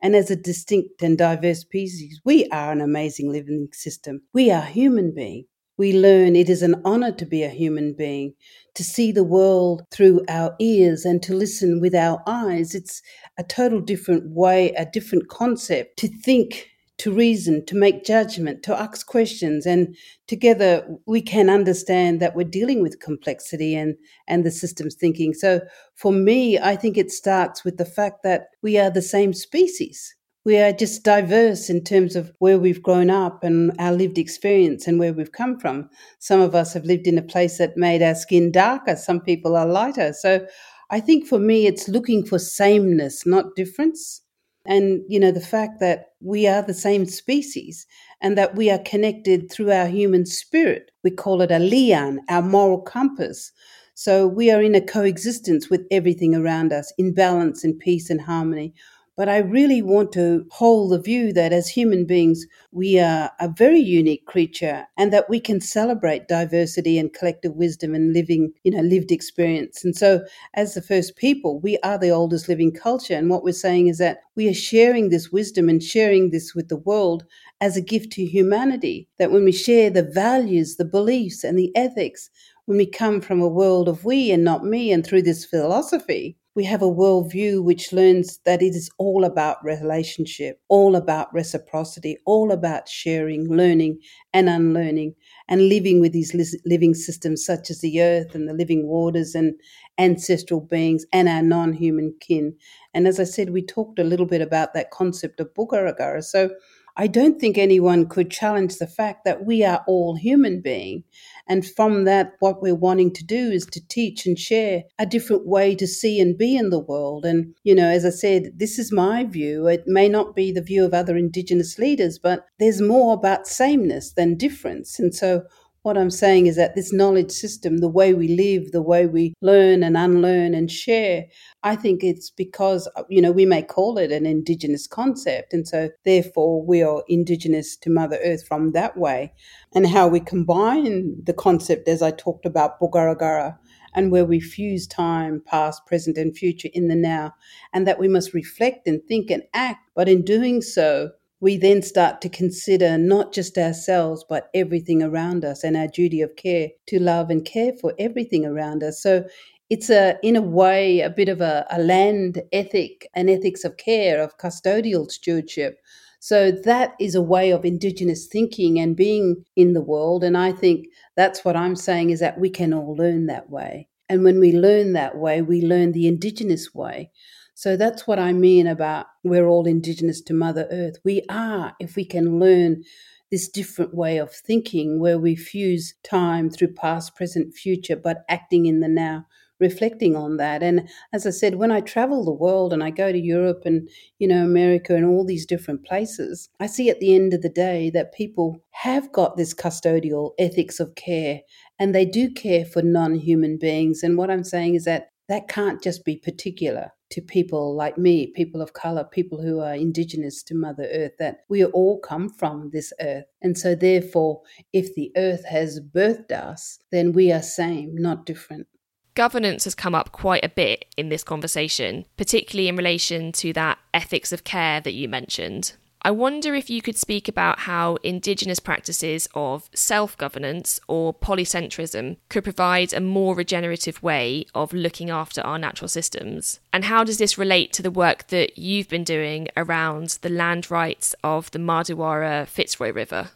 And 0.00 0.14
as 0.14 0.30
a 0.30 0.36
distinct 0.36 1.02
and 1.02 1.18
diverse 1.18 1.60
species, 1.60 2.20
we 2.24 2.46
are 2.50 2.70
an 2.70 2.80
amazing 2.80 3.32
living 3.32 3.68
system. 3.72 4.22
We 4.32 4.52
are 4.52 4.62
human 4.62 5.12
beings. 5.12 5.46
We 5.76 5.92
learn 5.92 6.36
it 6.36 6.48
is 6.48 6.62
an 6.62 6.80
honor 6.84 7.12
to 7.12 7.26
be 7.26 7.42
a 7.42 7.48
human 7.48 7.94
being, 7.94 8.34
to 8.74 8.84
see 8.84 9.12
the 9.12 9.24
world 9.24 9.82
through 9.92 10.22
our 10.28 10.54
ears 10.60 11.04
and 11.04 11.22
to 11.24 11.34
listen 11.34 11.80
with 11.80 11.94
our 11.94 12.22
eyes. 12.26 12.74
It's 12.74 13.02
a 13.38 13.44
total 13.44 13.80
different 13.80 14.24
way, 14.34 14.72
a 14.72 14.86
different 14.86 15.28
concept 15.28 15.98
to 15.98 16.08
think 16.08 16.68
to 16.98 17.12
reason, 17.12 17.64
to 17.66 17.76
make 17.76 18.04
judgment, 18.04 18.62
to 18.64 18.78
ask 18.78 19.06
questions, 19.06 19.66
and 19.66 19.96
together 20.26 20.86
we 21.06 21.22
can 21.22 21.48
understand 21.48 22.20
that 22.20 22.34
we're 22.34 22.44
dealing 22.44 22.82
with 22.82 23.00
complexity 23.00 23.74
and, 23.74 23.96
and 24.26 24.44
the 24.44 24.50
systems 24.50 24.94
thinking. 24.94 25.32
So 25.32 25.60
for 25.94 26.12
me, 26.12 26.58
I 26.58 26.74
think 26.76 26.98
it 26.98 27.10
starts 27.10 27.64
with 27.64 27.76
the 27.76 27.84
fact 27.84 28.22
that 28.24 28.48
we 28.62 28.78
are 28.78 28.90
the 28.90 29.02
same 29.02 29.32
species. 29.32 30.14
We 30.44 30.58
are 30.58 30.72
just 30.72 31.04
diverse 31.04 31.68
in 31.70 31.84
terms 31.84 32.16
of 32.16 32.32
where 32.38 32.58
we've 32.58 32.82
grown 32.82 33.10
up 33.10 33.44
and 33.44 33.72
our 33.78 33.92
lived 33.92 34.18
experience 34.18 34.86
and 34.86 34.98
where 34.98 35.12
we've 35.12 35.32
come 35.32 35.58
from. 35.58 35.90
Some 36.18 36.40
of 36.40 36.54
us 36.54 36.72
have 36.72 36.84
lived 36.84 37.06
in 37.06 37.18
a 37.18 37.22
place 37.22 37.58
that 37.58 37.76
made 37.76 38.02
our 38.02 38.14
skin 38.14 38.50
darker, 38.50 38.96
some 38.96 39.20
people 39.20 39.56
are 39.56 39.66
lighter. 39.66 40.12
So 40.12 40.46
I 40.90 41.00
think 41.00 41.26
for 41.26 41.38
me, 41.38 41.66
it's 41.66 41.88
looking 41.88 42.24
for 42.24 42.38
sameness, 42.38 43.26
not 43.26 43.54
difference 43.54 44.22
and 44.68 45.02
you 45.08 45.18
know 45.18 45.32
the 45.32 45.40
fact 45.40 45.80
that 45.80 46.12
we 46.20 46.46
are 46.46 46.62
the 46.62 46.74
same 46.74 47.06
species 47.06 47.86
and 48.20 48.36
that 48.38 48.54
we 48.54 48.70
are 48.70 48.78
connected 48.78 49.50
through 49.50 49.72
our 49.72 49.86
human 49.86 50.26
spirit. 50.26 50.90
We 51.02 51.10
call 51.10 51.40
it 51.42 51.50
a 51.50 51.54
liyan 51.54 52.18
our 52.28 52.42
moral 52.42 52.82
compass. 52.82 53.50
So 53.94 54.28
we 54.28 54.50
are 54.52 54.62
in 54.62 54.76
a 54.76 54.80
coexistence 54.80 55.70
with 55.70 55.86
everything 55.90 56.34
around 56.34 56.72
us 56.72 56.92
in 56.98 57.14
balance 57.14 57.64
and 57.64 57.76
peace 57.76 58.10
and 58.10 58.20
harmony 58.20 58.74
but 59.18 59.28
I 59.28 59.38
really 59.38 59.82
want 59.82 60.12
to 60.12 60.46
hold 60.52 60.92
the 60.92 61.00
view 61.00 61.32
that 61.32 61.52
as 61.52 61.68
human 61.68 62.06
beings, 62.06 62.46
we 62.70 63.00
are 63.00 63.32
a 63.40 63.48
very 63.48 63.80
unique 63.80 64.26
creature 64.26 64.86
and 64.96 65.12
that 65.12 65.28
we 65.28 65.40
can 65.40 65.60
celebrate 65.60 66.28
diversity 66.28 67.00
and 67.00 67.12
collective 67.12 67.56
wisdom 67.56 67.96
and 67.96 68.12
living, 68.12 68.52
you 68.62 68.70
know, 68.70 68.80
lived 68.80 69.10
experience. 69.10 69.84
And 69.84 69.96
so 69.96 70.24
as 70.54 70.74
the 70.74 70.82
first 70.82 71.16
people, 71.16 71.58
we 71.58 71.78
are 71.78 71.98
the 71.98 72.10
oldest 72.10 72.48
living 72.48 72.70
culture. 72.70 73.14
And 73.14 73.28
what 73.28 73.42
we're 73.42 73.52
saying 73.54 73.88
is 73.88 73.98
that 73.98 74.18
we 74.36 74.48
are 74.48 74.54
sharing 74.54 75.08
this 75.08 75.32
wisdom 75.32 75.68
and 75.68 75.82
sharing 75.82 76.30
this 76.30 76.54
with 76.54 76.68
the 76.68 76.76
world 76.76 77.24
as 77.60 77.76
a 77.76 77.82
gift 77.82 78.12
to 78.12 78.24
humanity. 78.24 79.08
That 79.18 79.32
when 79.32 79.42
we 79.42 79.50
share 79.50 79.90
the 79.90 80.04
values, 80.04 80.76
the 80.76 80.84
beliefs, 80.84 81.42
and 81.42 81.58
the 81.58 81.72
ethics, 81.74 82.30
when 82.66 82.78
we 82.78 82.86
come 82.86 83.20
from 83.20 83.40
a 83.40 83.48
world 83.48 83.88
of 83.88 84.04
we 84.04 84.30
and 84.30 84.44
not 84.44 84.64
me, 84.64 84.92
and 84.92 85.04
through 85.04 85.22
this 85.22 85.44
philosophy, 85.44 86.36
we 86.58 86.64
have 86.64 86.82
a 86.82 86.86
worldview 87.02 87.62
which 87.62 87.92
learns 87.92 88.38
that 88.44 88.62
it 88.62 88.74
is 88.74 88.90
all 88.98 89.24
about 89.24 89.64
relationship, 89.64 90.60
all 90.68 90.96
about 90.96 91.32
reciprocity, 91.32 92.16
all 92.26 92.50
about 92.52 92.88
sharing, 92.88 93.48
learning, 93.48 93.98
and 94.34 94.48
unlearning, 94.48 95.14
and 95.48 95.68
living 95.68 96.00
with 96.00 96.12
these 96.12 96.34
living 96.66 96.94
systems 96.94 97.44
such 97.46 97.70
as 97.70 97.80
the 97.80 98.02
earth 98.02 98.34
and 98.34 98.48
the 98.48 98.52
living 98.54 98.86
waters 98.88 99.34
and 99.34 99.54
ancestral 99.98 100.60
beings 100.60 101.06
and 101.12 101.28
our 101.28 101.42
non 101.42 101.72
human 101.72 102.14
kin. 102.20 102.54
And 102.94 103.06
as 103.06 103.20
I 103.20 103.24
said, 103.24 103.50
we 103.50 103.62
talked 103.62 103.98
a 104.00 104.04
little 104.04 104.26
bit 104.26 104.40
about 104.42 104.74
that 104.74 104.90
concept 104.90 105.40
of 105.40 105.54
Bugaragara. 105.54 106.24
So 106.24 106.50
I 107.00 107.06
don't 107.06 107.40
think 107.40 107.56
anyone 107.56 108.08
could 108.08 108.28
challenge 108.28 108.76
the 108.76 108.88
fact 108.88 109.24
that 109.24 109.46
we 109.46 109.64
are 109.64 109.84
all 109.86 110.16
human 110.16 110.60
beings. 110.60 111.04
And 111.48 111.64
from 111.64 112.04
that, 112.04 112.32
what 112.40 112.60
we're 112.60 112.74
wanting 112.74 113.12
to 113.14 113.24
do 113.24 113.52
is 113.52 113.64
to 113.66 113.86
teach 113.86 114.26
and 114.26 114.36
share 114.36 114.82
a 114.98 115.06
different 115.06 115.46
way 115.46 115.76
to 115.76 115.86
see 115.86 116.20
and 116.20 116.36
be 116.36 116.56
in 116.56 116.70
the 116.70 116.80
world. 116.80 117.24
And, 117.24 117.54
you 117.62 117.74
know, 117.74 117.88
as 117.88 118.04
I 118.04 118.10
said, 118.10 118.58
this 118.58 118.80
is 118.80 118.92
my 118.92 119.22
view. 119.24 119.68
It 119.68 119.84
may 119.86 120.08
not 120.08 120.34
be 120.34 120.50
the 120.50 120.60
view 120.60 120.84
of 120.84 120.92
other 120.92 121.16
Indigenous 121.16 121.78
leaders, 121.78 122.18
but 122.18 122.46
there's 122.58 122.82
more 122.82 123.14
about 123.14 123.46
sameness 123.46 124.12
than 124.12 124.36
difference. 124.36 124.98
And 124.98 125.14
so 125.14 125.44
what 125.88 125.96
I'm 125.96 126.10
saying 126.10 126.48
is 126.48 126.56
that 126.56 126.74
this 126.74 126.92
knowledge 126.92 127.30
system, 127.30 127.78
the 127.78 127.88
way 127.88 128.12
we 128.12 128.28
live, 128.28 128.72
the 128.72 128.82
way 128.82 129.06
we 129.06 129.32
learn 129.40 129.82
and 129.82 129.96
unlearn 129.96 130.52
and 130.52 130.70
share, 130.70 131.24
I 131.62 131.76
think 131.76 132.04
it's 132.04 132.28
because, 132.28 132.86
uh, 132.94 133.04
you 133.08 133.22
know, 133.22 133.32
we 133.32 133.46
may 133.46 133.62
call 133.62 133.96
it 133.96 134.12
an 134.12 134.26
indigenous 134.26 134.86
concept. 134.86 135.54
And 135.54 135.66
so 135.66 135.88
therefore 136.04 136.62
we 136.62 136.82
are 136.82 137.02
indigenous 137.08 137.74
to 137.78 137.88
Mother 137.88 138.18
Earth 138.22 138.46
from 138.46 138.72
that 138.72 138.98
way. 138.98 139.32
And 139.74 139.86
how 139.86 140.08
we 140.08 140.20
combine 140.20 141.24
the 141.24 141.32
concept, 141.32 141.88
as 141.88 142.02
I 142.02 142.10
talked 142.10 142.44
about, 142.44 142.78
Bulgaragara, 142.78 143.56
and 143.94 144.12
where 144.12 144.26
we 144.26 144.40
fuse 144.40 144.86
time, 144.86 145.42
past, 145.46 145.86
present, 145.86 146.18
and 146.18 146.36
future 146.36 146.68
in 146.74 146.88
the 146.88 146.96
now, 146.96 147.34
and 147.72 147.86
that 147.86 147.98
we 147.98 148.08
must 148.08 148.34
reflect 148.34 148.86
and 148.86 149.02
think 149.08 149.30
and 149.30 149.44
act. 149.54 149.88
But 149.96 150.10
in 150.10 150.22
doing 150.22 150.60
so, 150.60 151.12
we 151.40 151.56
then 151.56 151.82
start 151.82 152.20
to 152.20 152.28
consider 152.28 152.98
not 152.98 153.32
just 153.32 153.56
ourselves, 153.58 154.24
but 154.28 154.50
everything 154.54 155.02
around 155.02 155.44
us 155.44 155.62
and 155.62 155.76
our 155.76 155.86
duty 155.86 156.20
of 156.20 156.34
care 156.36 156.68
to 156.86 156.98
love 156.98 157.30
and 157.30 157.44
care 157.44 157.72
for 157.80 157.94
everything 157.98 158.44
around 158.44 158.82
us. 158.82 159.00
So 159.02 159.24
it's 159.70 159.90
a, 159.90 160.18
in 160.22 160.34
a 160.34 160.42
way, 160.42 161.00
a 161.00 161.10
bit 161.10 161.28
of 161.28 161.40
a, 161.40 161.66
a 161.70 161.78
land 161.78 162.42
ethic, 162.52 163.08
an 163.14 163.28
ethics 163.28 163.64
of 163.64 163.76
care, 163.76 164.20
of 164.20 164.38
custodial 164.38 165.10
stewardship. 165.10 165.78
So 166.20 166.50
that 166.50 166.94
is 166.98 167.14
a 167.14 167.22
way 167.22 167.52
of 167.52 167.64
Indigenous 167.64 168.26
thinking 168.26 168.80
and 168.80 168.96
being 168.96 169.44
in 169.54 169.74
the 169.74 169.82
world. 169.82 170.24
And 170.24 170.36
I 170.36 170.52
think 170.52 170.86
that's 171.16 171.44
what 171.44 171.56
I'm 171.56 171.76
saying 171.76 172.10
is 172.10 172.18
that 172.20 172.40
we 172.40 172.50
can 172.50 172.74
all 172.74 172.96
learn 172.96 173.26
that 173.26 173.50
way. 173.50 173.88
And 174.08 174.24
when 174.24 174.40
we 174.40 174.52
learn 174.52 174.94
that 174.94 175.16
way, 175.16 175.42
we 175.42 175.62
learn 175.62 175.92
the 175.92 176.08
Indigenous 176.08 176.74
way. 176.74 177.10
So 177.58 177.76
that's 177.76 178.06
what 178.06 178.20
I 178.20 178.32
mean 178.32 178.68
about 178.68 179.06
we're 179.24 179.48
all 179.48 179.66
indigenous 179.66 180.20
to 180.20 180.32
Mother 180.32 180.68
Earth. 180.70 180.94
We 181.04 181.24
are, 181.28 181.74
if 181.80 181.96
we 181.96 182.04
can 182.04 182.38
learn 182.38 182.84
this 183.32 183.48
different 183.48 183.92
way 183.92 184.18
of 184.18 184.32
thinking 184.32 185.00
where 185.00 185.18
we 185.18 185.34
fuse 185.34 185.96
time 186.04 186.50
through 186.50 186.74
past, 186.74 187.16
present, 187.16 187.52
future, 187.52 187.96
but 187.96 188.18
acting 188.28 188.66
in 188.66 188.78
the 188.78 188.86
now, 188.86 189.26
reflecting 189.58 190.14
on 190.14 190.36
that. 190.36 190.62
And 190.62 190.88
as 191.12 191.26
I 191.26 191.30
said, 191.30 191.56
when 191.56 191.72
I 191.72 191.80
travel 191.80 192.24
the 192.24 192.30
world 192.30 192.72
and 192.72 192.84
I 192.84 192.90
go 192.90 193.10
to 193.10 193.18
Europe 193.18 193.62
and, 193.64 193.88
you 194.20 194.28
know, 194.28 194.44
America 194.44 194.94
and 194.94 195.04
all 195.04 195.24
these 195.24 195.44
different 195.44 195.84
places, 195.84 196.48
I 196.60 196.68
see 196.68 196.90
at 196.90 197.00
the 197.00 197.12
end 197.12 197.34
of 197.34 197.42
the 197.42 197.48
day 197.48 197.90
that 197.90 198.14
people 198.14 198.62
have 198.70 199.10
got 199.10 199.36
this 199.36 199.52
custodial 199.52 200.30
ethics 200.38 200.78
of 200.78 200.94
care 200.94 201.40
and 201.76 201.92
they 201.92 202.04
do 202.04 202.30
care 202.30 202.64
for 202.64 202.82
non 202.82 203.16
human 203.16 203.58
beings. 203.58 204.04
And 204.04 204.16
what 204.16 204.30
I'm 204.30 204.44
saying 204.44 204.76
is 204.76 204.84
that 204.84 205.08
that 205.28 205.48
can't 205.48 205.82
just 205.82 206.04
be 206.04 206.16
particular 206.16 206.92
to 207.10 207.20
people 207.20 207.74
like 207.74 207.96
me, 207.96 208.26
people 208.26 208.60
of 208.60 208.72
color, 208.72 209.04
people 209.04 209.40
who 209.40 209.60
are 209.60 209.74
indigenous 209.74 210.42
to 210.42 210.54
Mother 210.54 210.88
Earth, 210.92 211.12
that 211.18 211.40
we 211.48 211.64
all 211.64 211.98
come 212.00 212.28
from 212.28 212.70
this 212.72 212.92
earth. 213.00 213.24
And 213.40 213.56
so, 213.56 213.74
therefore, 213.74 214.42
if 214.72 214.94
the 214.94 215.12
earth 215.16 215.44
has 215.46 215.80
birthed 215.80 216.32
us, 216.32 216.78
then 216.90 217.12
we 217.12 217.32
are 217.32 217.42
same, 217.42 217.96
not 217.96 218.26
different. 218.26 218.66
Governance 219.14 219.64
has 219.64 219.74
come 219.74 219.94
up 219.94 220.12
quite 220.12 220.44
a 220.44 220.48
bit 220.48 220.84
in 220.96 221.08
this 221.08 221.24
conversation, 221.24 222.04
particularly 222.16 222.68
in 222.68 222.76
relation 222.76 223.32
to 223.32 223.52
that 223.54 223.78
ethics 223.92 224.32
of 224.32 224.44
care 224.44 224.80
that 224.80 224.94
you 224.94 225.08
mentioned. 225.08 225.72
I 226.02 226.12
wonder 226.12 226.54
if 226.54 226.70
you 226.70 226.80
could 226.80 226.96
speak 226.96 227.28
about 227.28 227.60
how 227.60 227.96
Indigenous 227.96 228.60
practices 228.60 229.28
of 229.34 229.68
self 229.74 230.16
governance 230.16 230.78
or 230.86 231.12
polycentrism 231.12 232.18
could 232.28 232.44
provide 232.44 232.92
a 232.92 233.00
more 233.00 233.34
regenerative 233.34 234.02
way 234.02 234.46
of 234.54 234.72
looking 234.72 235.10
after 235.10 235.40
our 235.40 235.58
natural 235.58 235.88
systems. 235.88 236.60
And 236.72 236.84
how 236.84 237.02
does 237.02 237.18
this 237.18 237.36
relate 237.36 237.72
to 237.74 237.82
the 237.82 237.90
work 237.90 238.28
that 238.28 238.58
you've 238.58 238.88
been 238.88 239.04
doing 239.04 239.48
around 239.56 240.18
the 240.22 240.28
land 240.28 240.70
rights 240.70 241.14
of 241.24 241.50
the 241.50 241.58
Martuwarra 241.58 242.46
Fitzroy 242.46 242.92
River? 242.92 243.30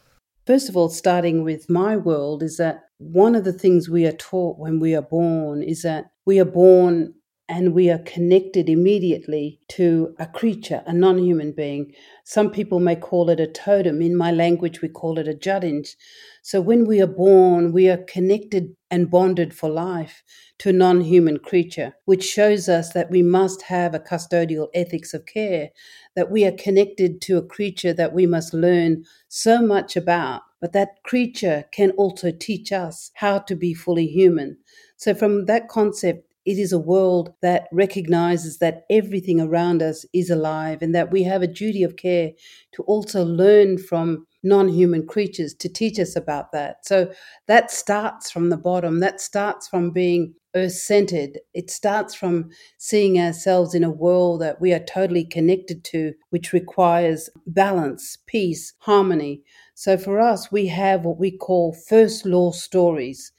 First 0.46 0.68
of 0.68 0.77
all, 0.77 0.88
starting 0.88 1.44
with 1.44 1.68
my 1.68 1.96
world, 1.96 2.42
is 2.42 2.57
that 2.59 2.85
one 2.98 3.35
of 3.35 3.44
the 3.44 3.53
things 3.53 3.88
we 3.88 4.07
are 4.07 4.12
taught 4.12 4.59
when 4.59 4.79
we 4.79 4.94
are 4.94 5.03
born 5.03 5.62
is 5.62 5.83
that 5.83 6.11
we 6.25 6.38
are 6.38 6.44
born 6.44 7.14
and 7.48 7.74
we 7.74 7.90
are 7.90 7.98
connected 7.98 8.68
immediately 8.68 9.61
to 9.68 10.14
a 10.18 10.26
creature, 10.26 10.83
a 10.87 10.92
non 10.92 11.18
human 11.18 11.52
being. 11.52 11.92
Some 12.24 12.50
people 12.50 12.81
may 12.81 12.96
call 12.96 13.28
it 13.31 13.40
a 13.40 13.46
totem. 13.46 14.00
In 14.00 14.16
my 14.16 14.31
language, 14.31 14.81
we 14.81 14.88
call 14.88 15.18
it 15.18 15.28
a 15.28 15.35
judinj. 15.35 15.96
So 16.42 16.61
when 16.61 16.87
we 16.87 17.00
are 17.02 17.07
born, 17.07 17.72
we 17.72 17.88
are 17.90 17.98
connected 17.98 18.76
and 18.90 19.11
bonded 19.11 19.55
for 19.55 19.68
life 19.68 20.22
to 20.59 20.70
a 20.70 20.72
non 20.72 21.00
human 21.00 21.38
creature, 21.38 21.94
which 22.05 22.24
shows 22.24 22.68
us 22.68 22.92
that 22.92 23.11
we 23.11 23.22
must 23.22 23.62
have 23.62 23.94
a 23.94 24.00
custodial 24.00 24.68
ethics 24.72 25.12
of 25.12 25.26
care, 25.26 25.70
that 26.14 26.31
we 26.31 26.44
are 26.44 26.52
connected 26.52 27.20
to 27.22 27.38
a 27.38 27.46
creature 27.46 27.92
that 27.92 28.12
we 28.12 28.26
must 28.26 28.55
learn 28.55 29.05
so 29.28 29.61
much 29.61 29.96
about. 29.96 30.42
But 30.61 30.72
that 30.74 31.02
creature 31.02 31.64
can 31.72 31.90
also 31.92 32.31
teach 32.31 32.70
us 32.70 33.11
how 33.14 33.40
to 33.40 33.57
be 33.57 33.74
fully 33.74 34.07
human. 34.07 34.59
So, 34.96 35.12
from 35.12 35.46
that 35.46 35.68
concept, 35.68 36.32
it 36.44 36.59
is 36.59 36.72
a 36.72 36.78
world 36.78 37.35
that 37.42 37.68
recognizes 37.72 38.59
that 38.59 38.85
everything 38.90 39.40
around 39.40 39.83
us 39.83 40.05
is 40.12 40.31
alive 40.31 40.83
and 40.83 40.94
that 40.94 41.11
we 41.11 41.22
have 41.22 41.42
a 41.42 41.46
duty 41.46 41.83
of 41.83 41.96
care 41.96 42.33
to 42.72 42.83
also 42.85 43.24
learn 43.24 43.78
from 43.78 44.26
non 44.42 44.68
human 44.68 45.07
creatures 45.07 45.55
to 45.55 45.68
teach 45.68 45.98
us 46.00 46.16
about 46.16 46.50
that. 46.52 46.85
So 46.85 47.12
that 47.46 47.70
starts 47.70 48.31
from 48.31 48.50
the 48.50 48.57
bottom, 48.57 49.00
that 49.00 49.20
starts 49.20 49.68
from 49.68 49.90
being 49.90 50.35
earth 50.55 50.72
centered. 50.72 51.38
It 51.55 51.70
starts 51.70 52.14
from 52.14 52.50
seeing 52.76 53.18
ourselves 53.20 53.74
in 53.74 53.85
a 53.85 53.90
world 53.90 54.40
that 54.40 54.61
we 54.61 54.72
are 54.72 54.81
totally 54.85 55.24
connected 55.24 55.85
to, 55.85 56.12
which 56.31 56.52
requires 56.52 57.31
balance, 57.46 58.18
peace, 58.26 58.74
harmony. 58.78 59.42
So 59.74 59.96
for 59.96 60.20
us, 60.20 60.50
we 60.52 60.66
have 60.66 61.05
what 61.05 61.18
we 61.18 61.31
call 61.31 61.72
first 61.72 62.26
law 62.26 62.50
stories 62.50 63.33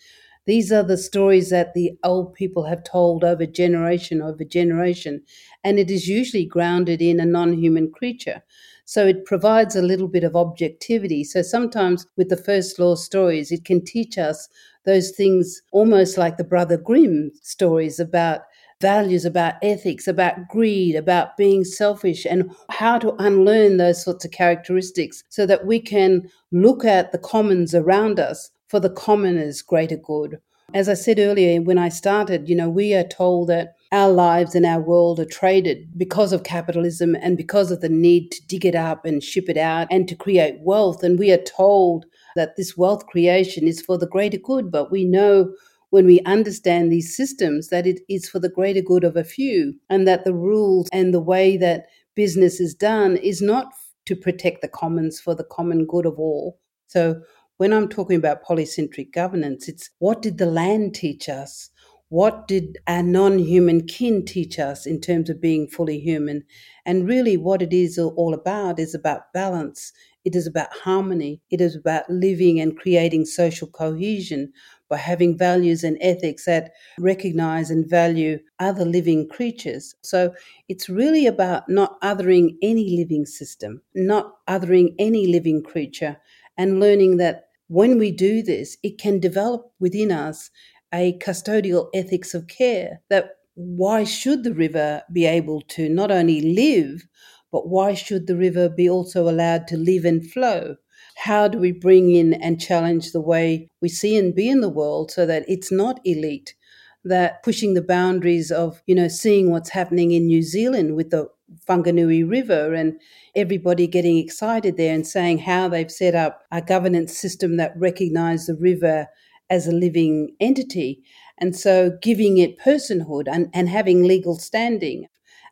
these 0.45 0.71
are 0.71 0.83
the 0.83 0.97
stories 0.97 1.49
that 1.49 1.73
the 1.73 1.97
old 2.03 2.33
people 2.33 2.65
have 2.65 2.83
told 2.83 3.23
over 3.23 3.45
generation 3.45 4.21
over 4.21 4.43
generation, 4.43 5.21
and 5.63 5.79
it 5.79 5.89
is 5.89 6.07
usually 6.07 6.45
grounded 6.45 7.01
in 7.01 7.19
a 7.19 7.25
non 7.25 7.53
human 7.53 7.91
creature. 7.91 8.43
So 8.85 9.07
it 9.07 9.25
provides 9.25 9.75
a 9.75 9.81
little 9.81 10.07
bit 10.07 10.23
of 10.23 10.35
objectivity. 10.35 11.23
So 11.23 11.41
sometimes 11.41 12.05
with 12.17 12.29
the 12.29 12.37
first 12.37 12.79
law 12.79 12.95
stories, 12.95 13.51
it 13.51 13.63
can 13.65 13.83
teach 13.83 14.17
us 14.17 14.49
those 14.85 15.11
things 15.11 15.61
almost 15.71 16.17
like 16.17 16.37
the 16.37 16.43
Brother 16.43 16.77
Grimm 16.77 17.31
stories 17.41 17.99
about 17.99 18.41
values, 18.81 19.23
about 19.23 19.55
ethics, 19.61 20.07
about 20.07 20.49
greed, 20.49 20.95
about 20.95 21.37
being 21.37 21.63
selfish, 21.63 22.25
and 22.25 22.51
how 22.69 22.99
to 22.99 23.15
unlearn 23.17 23.77
those 23.77 24.03
sorts 24.03 24.25
of 24.25 24.31
characteristics 24.31 25.23
so 25.29 25.45
that 25.45 25.65
we 25.65 25.79
can 25.79 26.29
look 26.51 26.83
at 26.83 27.13
the 27.13 27.17
commons 27.17 27.73
around 27.73 28.19
us 28.19 28.51
for 28.67 28.79
the 28.79 28.89
commoner's 28.89 29.61
greater 29.61 29.97
good. 29.97 30.39
As 30.73 30.89
I 30.89 30.95
said 30.95 31.19
earlier, 31.19 31.61
when 31.61 31.77
I 31.77 31.89
started, 31.89 32.49
you 32.49 32.55
know, 32.55 32.69
we 32.69 32.93
are 32.93 33.03
told 33.03 33.49
that 33.49 33.75
our 33.91 34.11
lives 34.11 34.55
and 34.55 34.65
our 34.65 34.81
world 34.81 35.19
are 35.19 35.25
traded 35.25 35.87
because 35.95 36.33
of 36.33 36.43
capitalism 36.43 37.15
and 37.15 37.37
because 37.37 37.69
of 37.69 37.81
the 37.81 37.89
need 37.89 38.31
to 38.31 38.47
dig 38.47 38.65
it 38.65 38.73
up 38.73 39.05
and 39.05 39.21
ship 39.23 39.49
it 39.49 39.57
out 39.57 39.87
and 39.91 40.07
to 40.07 40.15
create 40.15 40.61
wealth. 40.61 41.03
And 41.03 41.19
we 41.19 41.31
are 41.31 41.37
told 41.37 42.05
that 42.35 42.55
this 42.55 42.75
wealth 42.75 43.05
creation 43.05 43.67
is 43.67 43.81
for 43.81 43.99
the 43.99 44.07
greater 44.07 44.39
good, 44.39 44.71
but 44.71 44.91
we 44.91 45.05
know 45.05 45.53
when 45.91 46.07
we 46.07 46.21
understand 46.21 46.91
these 46.91 47.15
systems 47.15 47.67
that 47.67 47.85
it 47.85 47.99
is 48.09 48.27
for 48.27 48.39
the 48.39 48.49
greater 48.49 48.81
good 48.81 49.03
of 49.03 49.15
a 49.15 49.23
few 49.23 49.75
and 49.91 50.07
that 50.07 50.25
the 50.25 50.33
rules 50.33 50.89
and 50.91 51.13
the 51.13 51.19
way 51.19 51.55
that 51.55 51.85
business 52.15 52.59
is 52.59 52.73
done 52.73 53.15
is 53.17 53.43
not 53.43 53.71
to 54.07 54.15
protect 54.15 54.61
the 54.61 54.67
commons 54.67 55.19
for 55.19 55.35
the 55.35 55.43
common 55.43 55.85
good 55.85 56.07
of 56.07 56.17
all. 56.17 56.59
So 56.87 57.21
when 57.57 57.73
I'm 57.73 57.87
talking 57.89 58.17
about 58.17 58.43
polycentric 58.43 59.11
governance, 59.11 59.67
it's 59.67 59.89
what 59.99 60.21
did 60.21 60.37
the 60.37 60.45
land 60.45 60.95
teach 60.95 61.29
us? 61.29 61.69
What 62.09 62.47
did 62.47 62.77
our 62.87 63.01
non 63.03 63.39
human 63.39 63.87
kin 63.87 64.23
teach 64.25 64.59
us 64.59 64.85
in 64.85 65.01
terms 65.01 65.29
of 65.29 65.41
being 65.41 65.67
fully 65.67 65.99
human? 65.99 66.43
And 66.85 67.07
really, 67.07 67.37
what 67.37 67.61
it 67.61 67.73
is 67.73 67.97
all 67.97 68.33
about 68.33 68.79
is 68.79 68.93
about 68.93 69.33
balance. 69.33 69.91
It 70.23 70.35
is 70.35 70.47
about 70.47 70.71
harmony. 70.73 71.41
It 71.49 71.59
is 71.59 71.75
about 71.75 72.09
living 72.09 72.59
and 72.59 72.77
creating 72.77 73.25
social 73.25 73.67
cohesion 73.67 74.53
by 74.89 74.97
having 74.97 75.37
values 75.37 75.83
and 75.83 75.97
ethics 76.01 76.45
that 76.45 76.71
recognize 76.99 77.69
and 77.71 77.89
value 77.89 78.39
other 78.59 78.85
living 78.85 79.27
creatures. 79.27 79.95
So 80.01 80.33
it's 80.69 80.87
really 80.89 81.25
about 81.25 81.67
not 81.67 81.99
othering 82.01 82.57
any 82.61 82.95
living 82.97 83.25
system, 83.25 83.81
not 83.95 84.35
othering 84.47 84.93
any 84.99 85.27
living 85.27 85.63
creature, 85.63 86.17
and 86.57 86.79
learning 86.79 87.17
that 87.17 87.45
when 87.67 87.97
we 87.97 88.11
do 88.11 88.43
this, 88.43 88.77
it 88.83 88.97
can 88.97 89.19
develop 89.19 89.71
within 89.79 90.11
us 90.11 90.49
a 90.93 91.17
custodial 91.19 91.89
ethics 91.93 92.33
of 92.33 92.47
care 92.47 93.01
that 93.09 93.31
why 93.55 94.03
should 94.03 94.43
the 94.43 94.53
river 94.53 95.03
be 95.11 95.25
able 95.25 95.61
to 95.61 95.89
not 95.89 96.11
only 96.11 96.41
live, 96.41 97.03
but 97.51 97.67
why 97.67 97.93
should 97.93 98.27
the 98.27 98.35
river 98.35 98.69
be 98.69 98.89
also 98.89 99.29
allowed 99.29 99.67
to 99.67 99.77
live 99.77 100.05
and 100.05 100.29
flow? 100.31 100.75
How 101.15 101.47
do 101.47 101.59
we 101.59 101.71
bring 101.71 102.11
in 102.11 102.33
and 102.33 102.59
challenge 102.59 103.11
the 103.11 103.21
way 103.21 103.69
we 103.81 103.89
see 103.89 104.17
and 104.17 104.33
be 104.33 104.49
in 104.49 104.61
the 104.61 104.69
world 104.69 105.11
so 105.11 105.25
that 105.25 105.45
it's 105.47 105.71
not 105.71 105.99
elite, 106.03 106.55
that 107.03 107.43
pushing 107.43 107.73
the 107.73 107.81
boundaries 107.81 108.51
of, 108.51 108.81
you 108.87 108.95
know, 108.95 109.07
seeing 109.07 109.51
what's 109.51 109.69
happening 109.69 110.11
in 110.11 110.25
New 110.25 110.41
Zealand 110.41 110.95
with 110.95 111.11
the 111.11 111.27
Whanganui 111.67 112.29
River 112.29 112.73
and 112.73 112.99
everybody 113.35 113.87
getting 113.87 114.17
excited 114.17 114.77
there 114.77 114.93
and 114.93 115.05
saying 115.05 115.39
how 115.39 115.67
they've 115.67 115.91
set 115.91 116.15
up 116.15 116.43
a 116.51 116.61
governance 116.61 117.17
system 117.17 117.57
that 117.57 117.77
recognises 117.77 118.47
the 118.47 118.55
river 118.55 119.07
as 119.49 119.67
a 119.67 119.71
living 119.71 120.35
entity. 120.39 121.03
And 121.37 121.55
so 121.55 121.97
giving 122.01 122.37
it 122.37 122.59
personhood 122.59 123.27
and, 123.27 123.49
and 123.53 123.69
having 123.69 124.03
legal 124.03 124.37
standing. 124.37 125.07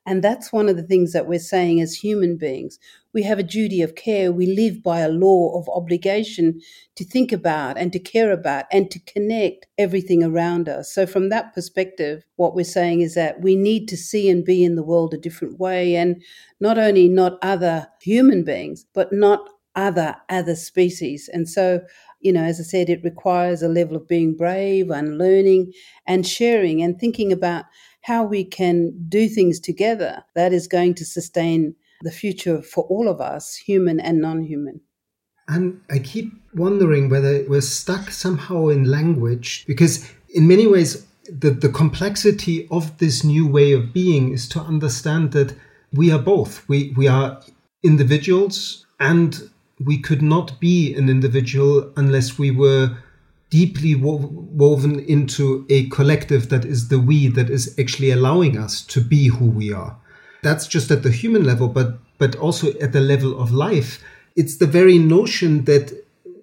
And 0.05 0.23
that's 0.23 0.51
one 0.51 0.69
of 0.69 0.77
the 0.77 0.83
things 0.83 1.13
that 1.13 1.27
we're 1.27 1.39
saying 1.39 1.81
as 1.81 1.93
human 1.93 2.37
beings. 2.37 2.79
We 3.13 3.23
have 3.23 3.39
a 3.39 3.43
duty 3.43 3.81
of 3.81 3.95
care. 3.95 4.31
We 4.31 4.47
live 4.47 4.81
by 4.83 5.01
a 5.01 5.09
law 5.09 5.57
of 5.59 5.67
obligation 5.69 6.61
to 6.95 7.03
think 7.03 7.31
about 7.31 7.77
and 7.77 7.91
to 7.93 7.99
care 7.99 8.31
about 8.31 8.65
and 8.71 8.89
to 8.91 8.99
connect 8.99 9.67
everything 9.77 10.23
around 10.23 10.69
us. 10.69 10.93
So, 10.93 11.05
from 11.05 11.29
that 11.29 11.53
perspective, 11.53 12.23
what 12.35 12.55
we're 12.55 12.63
saying 12.63 13.01
is 13.01 13.15
that 13.15 13.41
we 13.41 13.55
need 13.55 13.87
to 13.89 13.97
see 13.97 14.29
and 14.29 14.45
be 14.45 14.63
in 14.63 14.75
the 14.75 14.83
world 14.83 15.13
a 15.13 15.17
different 15.17 15.59
way. 15.59 15.95
And 15.95 16.21
not 16.59 16.77
only 16.77 17.09
not 17.09 17.37
other 17.41 17.87
human 18.01 18.43
beings, 18.43 18.85
but 18.93 19.11
not 19.11 19.49
other 19.75 20.15
other 20.29 20.55
species. 20.55 21.29
And 21.31 21.47
so 21.49 21.81
you 22.21 22.31
know, 22.31 22.43
as 22.43 22.59
I 22.59 22.63
said, 22.63 22.89
it 22.89 23.03
requires 23.03 23.61
a 23.61 23.67
level 23.67 23.97
of 23.97 24.07
being 24.07 24.35
brave 24.35 24.89
and 24.91 25.17
learning 25.17 25.73
and 26.05 26.25
sharing 26.25 26.81
and 26.81 26.99
thinking 26.99 27.31
about 27.31 27.65
how 28.01 28.23
we 28.23 28.43
can 28.43 28.93
do 29.09 29.27
things 29.27 29.59
together 29.59 30.23
that 30.35 30.53
is 30.53 30.67
going 30.67 30.93
to 30.95 31.05
sustain 31.05 31.75
the 32.01 32.11
future 32.11 32.61
for 32.61 32.83
all 32.85 33.07
of 33.07 33.21
us, 33.21 33.55
human 33.55 33.99
and 33.99 34.21
non 34.21 34.43
human. 34.43 34.81
And 35.47 35.81
I 35.89 35.99
keep 35.99 36.31
wondering 36.53 37.09
whether 37.09 37.43
we're 37.47 37.61
stuck 37.61 38.09
somehow 38.09 38.67
in 38.67 38.85
language, 38.85 39.65
because 39.67 40.09
in 40.29 40.47
many 40.47 40.67
ways, 40.67 41.05
the, 41.29 41.51
the 41.51 41.69
complexity 41.69 42.67
of 42.71 42.97
this 42.97 43.23
new 43.23 43.47
way 43.47 43.73
of 43.73 43.93
being 43.93 44.33
is 44.33 44.47
to 44.49 44.59
understand 44.59 45.31
that 45.33 45.55
we 45.93 46.11
are 46.11 46.19
both. 46.19 46.67
We, 46.67 46.93
we 46.95 47.07
are 47.07 47.41
individuals 47.83 48.85
and 48.99 49.49
we 49.79 49.97
could 49.97 50.21
not 50.21 50.59
be 50.59 50.93
an 50.93 51.09
individual 51.09 51.91
unless 51.97 52.37
we 52.37 52.51
were 52.51 52.97
deeply 53.49 53.95
wo- 53.95 54.29
woven 54.31 54.99
into 54.99 55.65
a 55.69 55.87
collective 55.89 56.49
that 56.49 56.63
is 56.65 56.87
the 56.87 56.99
we 56.99 57.27
that 57.27 57.49
is 57.49 57.75
actually 57.79 58.11
allowing 58.11 58.57
us 58.57 58.81
to 58.83 59.01
be 59.01 59.27
who 59.27 59.45
we 59.45 59.73
are. 59.73 59.97
That's 60.43 60.67
just 60.67 60.91
at 60.91 61.03
the 61.03 61.11
human 61.11 61.43
level, 61.43 61.67
but 61.67 61.99
but 62.17 62.35
also 62.35 62.71
at 62.79 62.91
the 62.93 63.01
level 63.01 63.39
of 63.39 63.51
life. 63.51 64.03
It's 64.35 64.57
the 64.57 64.67
very 64.67 64.97
notion 64.97 65.65
that 65.65 65.91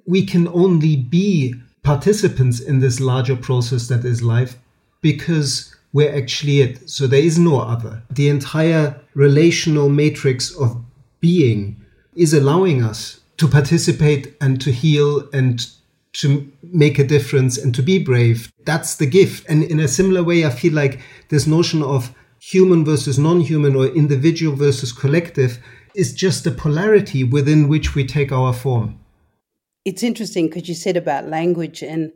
we 0.07 0.27
can 0.27 0.49
only 0.49 0.97
be 0.97 1.55
participants 1.83 2.61
in 2.61 2.81
this 2.81 3.01
larger 3.01 3.37
process 3.37 3.89
that 3.89 4.05
is 4.05 4.23
life 4.23 4.59
because 5.01 5.75
we're 5.93 6.15
actually 6.15 6.61
it. 6.61 6.91
So 6.91 7.07
there 7.07 7.23
is 7.23 7.39
no 7.39 7.61
other. 7.61 8.03
The 8.11 8.29
entire 8.29 9.01
relational 9.15 9.89
matrix 9.89 10.55
of 10.55 10.83
being 11.21 11.77
is 12.15 12.35
allowing 12.35 12.83
us 12.83 13.21
to 13.39 13.47
participate 13.47 14.35
and 14.41 14.61
to 14.61 14.73
heal 14.73 15.29
and 15.33 15.65
to 16.15 16.51
make 16.63 16.99
a 16.99 17.07
difference 17.07 17.57
and 17.57 17.75
to 17.75 17.83
be 17.83 17.99
brave. 17.99 18.53
That's 18.65 18.97
the 18.97 19.07
gift. 19.07 19.47
And 19.49 19.63
in 19.63 19.79
a 19.79 19.89
similar 19.89 20.23
way, 20.23 20.45
I 20.45 20.51
feel 20.51 20.73
like 20.73 21.01
this 21.29 21.47
notion 21.47 21.83
of 21.83 22.13
human 22.41 22.85
versus 22.85 23.19
non 23.19 23.41
human 23.41 23.75
or 23.77 23.87
individual 23.87 24.57
versus 24.57 24.93
collective 24.93 25.59
is 25.95 26.13
just 26.13 26.47
a 26.47 26.51
polarity 26.51 27.25
within 27.25 27.69
which 27.69 27.95
we 27.95 28.07
take 28.07 28.31
our 28.31 28.53
form. 28.53 28.99
It's 29.85 30.03
interesting 30.03 30.49
because 30.49 30.69
you 30.69 30.75
said 30.75 30.97
about 30.97 31.29
language. 31.29 31.83
And 31.83 32.13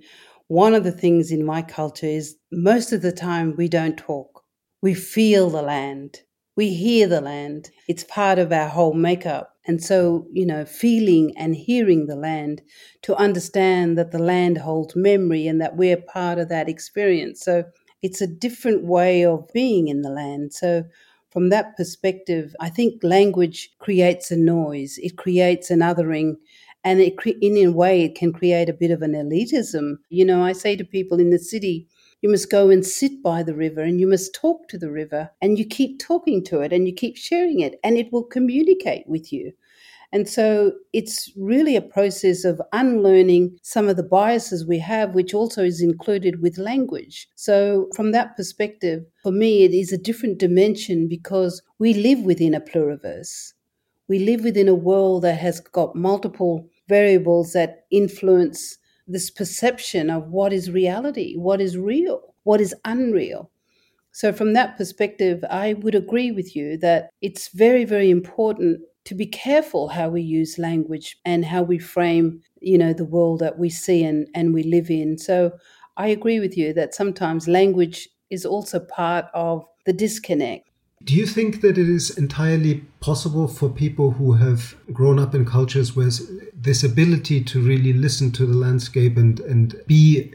one 0.49 0.75
of 0.75 0.85
the 0.85 0.93
things 0.93 1.31
in 1.31 1.45
my 1.45 1.63
culture 1.63 2.07
is 2.07 2.37
most 2.51 2.93
of 2.93 3.03
the 3.03 3.13
time 3.13 3.55
we 3.57 3.69
don't 3.69 3.97
talk, 3.97 4.45
we 4.83 4.95
feel 4.95 5.49
the 5.51 5.63
land. 5.63 6.21
We 6.55 6.75
hear 6.75 7.09
the 7.09 7.23
land. 7.23 7.71
It's 7.89 8.05
part 8.05 8.39
of 8.39 8.53
our 8.53 8.69
whole 8.69 8.93
makeup. 8.93 9.57
And 9.67 9.83
so, 9.83 10.27
you 10.33 10.45
know, 10.45 10.65
feeling 10.65 11.33
and 11.37 11.57
hearing 11.57 12.07
the 12.07 12.17
land 12.17 12.63
to 13.03 13.15
understand 13.17 13.97
that 13.97 14.11
the 14.11 14.19
land 14.19 14.59
holds 14.59 14.95
memory 14.95 15.47
and 15.47 15.61
that 15.61 15.77
we're 15.77 15.97
part 15.97 16.39
of 16.39 16.49
that 16.51 16.69
experience. 16.69 17.41
So 17.41 17.65
it's 18.03 18.21
a 18.21 18.27
different 18.27 18.85
way 18.85 19.25
of 19.25 19.49
being 19.53 19.88
in 19.88 20.03
the 20.03 20.11
land. 20.11 20.53
So 20.53 20.85
from 21.31 21.49
that 21.49 21.77
perspective, 21.77 22.55
I 22.61 22.69
think 22.69 23.03
language 23.03 23.71
creates 23.79 24.31
a 24.31 24.37
noise. 24.37 24.99
It 24.99 25.17
creates 25.17 25.71
an 25.71 25.81
othering 25.81 26.37
and 26.85 27.01
it, 27.01 27.15
in 27.41 27.57
a 27.59 27.69
way, 27.69 28.03
it 28.03 28.15
can 28.17 28.33
create 28.33 28.69
a 28.69 28.73
bit 28.73 28.91
of 28.91 29.03
an 29.03 29.12
elitism. 29.12 29.99
You 30.11 30.25
know, 30.25 30.43
I 30.45 30.53
say 30.53 30.77
to 30.77 30.85
people 30.85 31.21
in 31.21 31.31
the 31.31 31.38
city, 31.38 31.87
you 32.21 32.29
must 32.31 32.51
go 32.51 32.71
and 32.71 32.85
sit 32.85 33.23
by 33.23 33.43
the 33.43 33.55
river 33.55 33.83
and 33.83 34.01
you 34.01 34.07
must 34.07 34.35
talk 34.35 34.69
to 34.69 34.79
the 34.79 34.91
river 34.91 35.31
and 35.41 35.59
you 35.59 35.65
keep 35.65 35.99
talking 36.01 36.43
to 36.45 36.61
it 36.61 36.73
and 36.73 36.87
you 36.87 36.95
keep 36.95 37.17
sharing 37.17 37.61
it 37.61 37.79
and 37.85 37.97
it 37.97 38.12
will 38.12 38.25
communicate 38.25 39.07
with 39.07 39.33
you. 39.33 39.53
And 40.12 40.29
so 40.29 40.72
it's 40.92 41.33
really 41.38 41.75
a 41.75 41.81
process 41.81 42.44
of 42.44 42.61
unlearning 42.72 43.57
some 43.62 43.88
of 43.88 43.96
the 43.96 44.03
biases 44.03 44.66
we 44.66 44.79
have, 44.79 45.14
which 45.14 45.33
also 45.33 45.64
is 45.64 45.81
included 45.81 46.42
with 46.42 46.59
language. 46.59 47.29
So, 47.35 47.88
from 47.96 48.12
that 48.12 48.37
perspective, 48.37 49.07
for 49.22 49.33
me, 49.33 49.64
it 49.64 49.72
is 49.72 49.90
a 49.90 49.96
different 49.96 50.38
dimension 50.38 51.09
because 51.09 51.62
we 51.79 51.94
live 51.94 52.20
within 52.20 52.55
a 52.55 52.61
pluriverse. 52.61 53.55
We 54.07 54.18
live 54.18 54.44
within 54.44 54.68
a 54.68 54.75
world 54.75 55.22
that 55.22 55.38
has 55.38 55.61
got 55.61 55.96
multiple 55.96 56.68
variables 56.88 57.55
that 57.55 57.87
influence 57.90 58.77
this 59.09 59.31
perception 59.31 60.11
of 60.11 60.29
what 60.29 60.53
is 60.53 60.70
reality, 60.70 61.37
what 61.37 61.61
is 61.61 61.79
real, 61.79 62.35
what 62.42 62.61
is 62.61 62.75
unreal. 62.85 63.51
So, 64.11 64.31
from 64.31 64.53
that 64.53 64.77
perspective, 64.77 65.42
I 65.48 65.72
would 65.72 65.94
agree 65.94 66.33
with 66.33 66.55
you 66.55 66.77
that 66.79 67.09
it's 67.22 67.48
very, 67.48 67.87
very 67.87 68.11
important 68.11 68.83
to 69.05 69.15
be 69.15 69.27
careful 69.27 69.88
how 69.88 70.09
we 70.09 70.23
use 70.23 70.59
language 70.59 71.19
and 71.25 71.45
how 71.45 71.62
we 71.62 71.79
frame, 71.79 72.41
you 72.61 72.79
know, 72.79 72.93
the 72.93 73.05
world 73.05 73.41
that 73.41 73.59
we 73.59 73.69
see 73.69 74.05
and, 74.05 74.29
and 74.35 74.55
we 74.55 74.62
live 74.62 74.91
in. 74.91 75.19
So, 75.19 75.53
I 75.97 76.09
agree 76.09 76.41
with 76.41 76.57
you 76.57 76.73
that 76.73 76.95
sometimes 76.95 77.47
language 77.47 78.09
is 78.31 78.47
also 78.47 78.81
part 78.81 79.27
of 79.35 79.65
the 79.85 79.93
disconnect. 79.93 80.69
Do 81.05 81.15
you 81.15 81.27
think 81.27 81.61
that 81.62 81.77
it 81.77 81.88
is 81.88 82.17
entirely 82.17 82.77
possible 83.01 83.49
for 83.49 83.69
people 83.69 84.12
who 84.12 84.35
have 84.35 84.75
grown 84.93 85.19
up 85.19 85.35
in 85.35 85.45
cultures 85.45 85.97
where 85.97 86.11
this 86.55 86.85
ability 86.85 87.43
to 87.45 87.61
really 87.61 87.93
listen 87.93 88.31
to 88.33 88.47
the 88.47 88.55
landscape 88.55 89.17
and, 89.17 89.41
and 89.41 89.75
be 89.87 90.33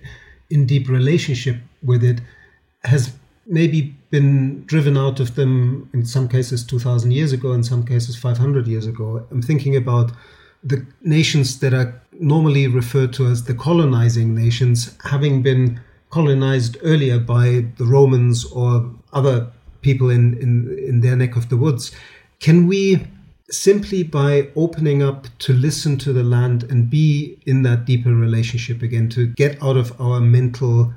in 0.50 0.66
deep 0.66 0.90
relationship 0.90 1.58
with 1.82 2.04
it 2.04 2.22
has 2.84 3.14
maybe 3.46 3.97
been 4.10 4.64
driven 4.66 4.98
out 4.98 5.20
of 5.20 5.36
them 5.36 5.90
in 5.94 6.06
some 6.06 6.28
cases 6.28 6.66
2000 6.66 7.12
years 7.12 7.34
ago, 7.34 7.54
in 7.54 7.64
some 7.64 7.86
cases 7.86 8.16
500 8.16 8.68
years 8.68 8.86
ago? 8.86 9.26
I'm 9.32 9.42
thinking 9.42 9.76
about 9.76 10.12
the 10.64 10.86
nations 11.02 11.60
that 11.60 11.74
are 11.74 12.02
normally 12.14 12.68
referred 12.68 13.14
to 13.14 13.28
as 13.28 13.44
the 13.44 13.54
colonizing 13.54 14.34
nations 14.34 14.96
having 15.06 15.44
been 15.44 15.80
colonized 16.10 16.78
earlier 16.84 17.20
by 17.20 17.66
the 17.78 17.86
Romans 17.86 18.46
or 18.46 18.90
other 19.14 19.52
people 19.82 20.10
in, 20.10 20.38
in, 20.40 20.78
in 20.88 21.02
their 21.02 21.16
neck 21.16 21.36
of 21.36 21.50
the 21.50 21.58
woods. 21.58 21.92
Can 22.40 22.68
we 22.68 23.08
simply 23.50 24.04
by 24.04 24.50
opening 24.56 25.02
up 25.02 25.28
to 25.40 25.54
listen 25.54 25.98
to 25.98 26.12
the 26.12 26.24
land 26.24 26.64
and 26.64 26.90
be 26.90 27.38
in 27.46 27.64
that 27.64 27.86
deeper 27.86 28.14
relationship 28.14 28.82
again, 28.82 29.10
to 29.10 29.28
get 29.28 29.62
out 29.64 29.78
of 29.78 30.00
our 30.02 30.20
mental, 30.20 30.94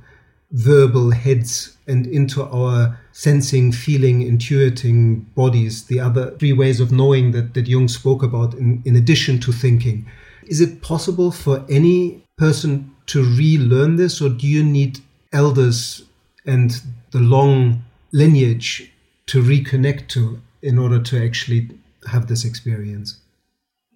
verbal 0.53 1.11
heads 1.11 1.77
and 1.87 2.07
into 2.07 2.43
our 2.45 2.99
sensing, 3.13 3.73
feeling, 3.73 4.21
intuiting 4.21 5.25
bodies, 5.35 5.85
the 5.85 6.01
other 6.01 6.37
three 6.39 6.53
ways 6.53 6.81
of 6.81 6.91
knowing 6.91 7.33
that, 7.33 7.55
that 7.55 7.69
Jung 7.69 7.89
spoke 7.89 8.23
about 8.23 8.55
in, 8.55 8.83
in 8.85 8.97
addition 8.97 9.39
to 9.41 9.53
thinking. 9.53 10.07
Is 10.47 10.61
it 10.61 10.83
possible 10.83 11.31
for 11.31 11.65
any 11.69 12.25
person 12.37 12.95
to 13.07 13.23
relearn 13.23 13.97
this, 13.97 14.21
or 14.21 14.29
do 14.29 14.47
you 14.47 14.65
need 14.65 15.01
elders 15.33 16.03
and 16.47 16.81
the 17.11 17.21
long 17.21 17.85
lineage 18.13 18.93
to 19.27 19.43
reconnect 19.43 20.09
to 20.09 20.41
in 20.63 20.79
order 20.79 21.01
to 21.01 21.25
actually 21.25 21.69
have 22.11 22.27
this 22.27 22.45
experience? 22.45 23.19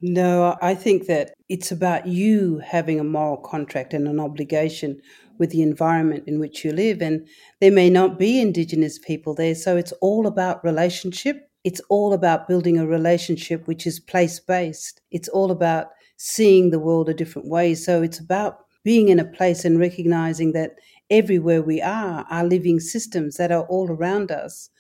No, 0.03 0.57
I 0.61 0.75
think 0.75 1.07
that 1.07 1.33
it's 1.49 1.73
about 1.73 2.07
you 2.07 2.59
having 2.59 3.01
a 3.01 3.05
moral 3.05 3.39
contract 3.39 3.95
and 3.95 4.07
an 4.07 4.21
obligation 4.21 5.01
with 5.39 5.51
the 5.51 5.63
environment 5.63 6.25
in 6.27 6.39
which 6.39 6.65
you 6.65 6.73
live. 6.73 7.03
And 7.03 7.27
there 7.61 7.73
may 7.73 7.91
not 7.91 8.19
be 8.19 8.41
Indigenous 8.41 8.99
people 8.99 9.35
there. 9.35 9.55
So 9.55 9.77
it's 9.77 9.93
all 10.01 10.27
about 10.27 10.65
relationship. 10.65 11.49
It's 11.65 11.81
all 11.89 12.13
about 12.13 12.47
building 12.47 12.79
a 12.79 12.87
relationship 12.87 13.67
which 13.67 13.87
is 13.87 13.99
place 14.01 14.39
based. 14.39 15.01
It's 15.11 15.29
all 15.29 15.51
about 15.51 15.89
seeing 16.17 16.71
the 16.71 16.79
world 16.79 17.09
a 17.09 17.15
different 17.15 17.49
way. 17.49 17.75
So 17.75 18.03
it's 18.03 18.19
about 18.19 18.59
being 18.85 19.09
in 19.09 19.19
a 19.19 19.25
place 19.25 19.65
and 19.65 19.79
recognizing 19.79 20.53
that 20.53 20.73
everywhere 21.11 21.63
we 21.63 21.81
are 21.81 22.27
are 22.31 22.45
living 22.45 22.81
systems 22.81 23.37
that 23.37 23.51
are 23.51 23.65
all 23.65 23.91
around 23.91 24.31
us. 24.31 24.71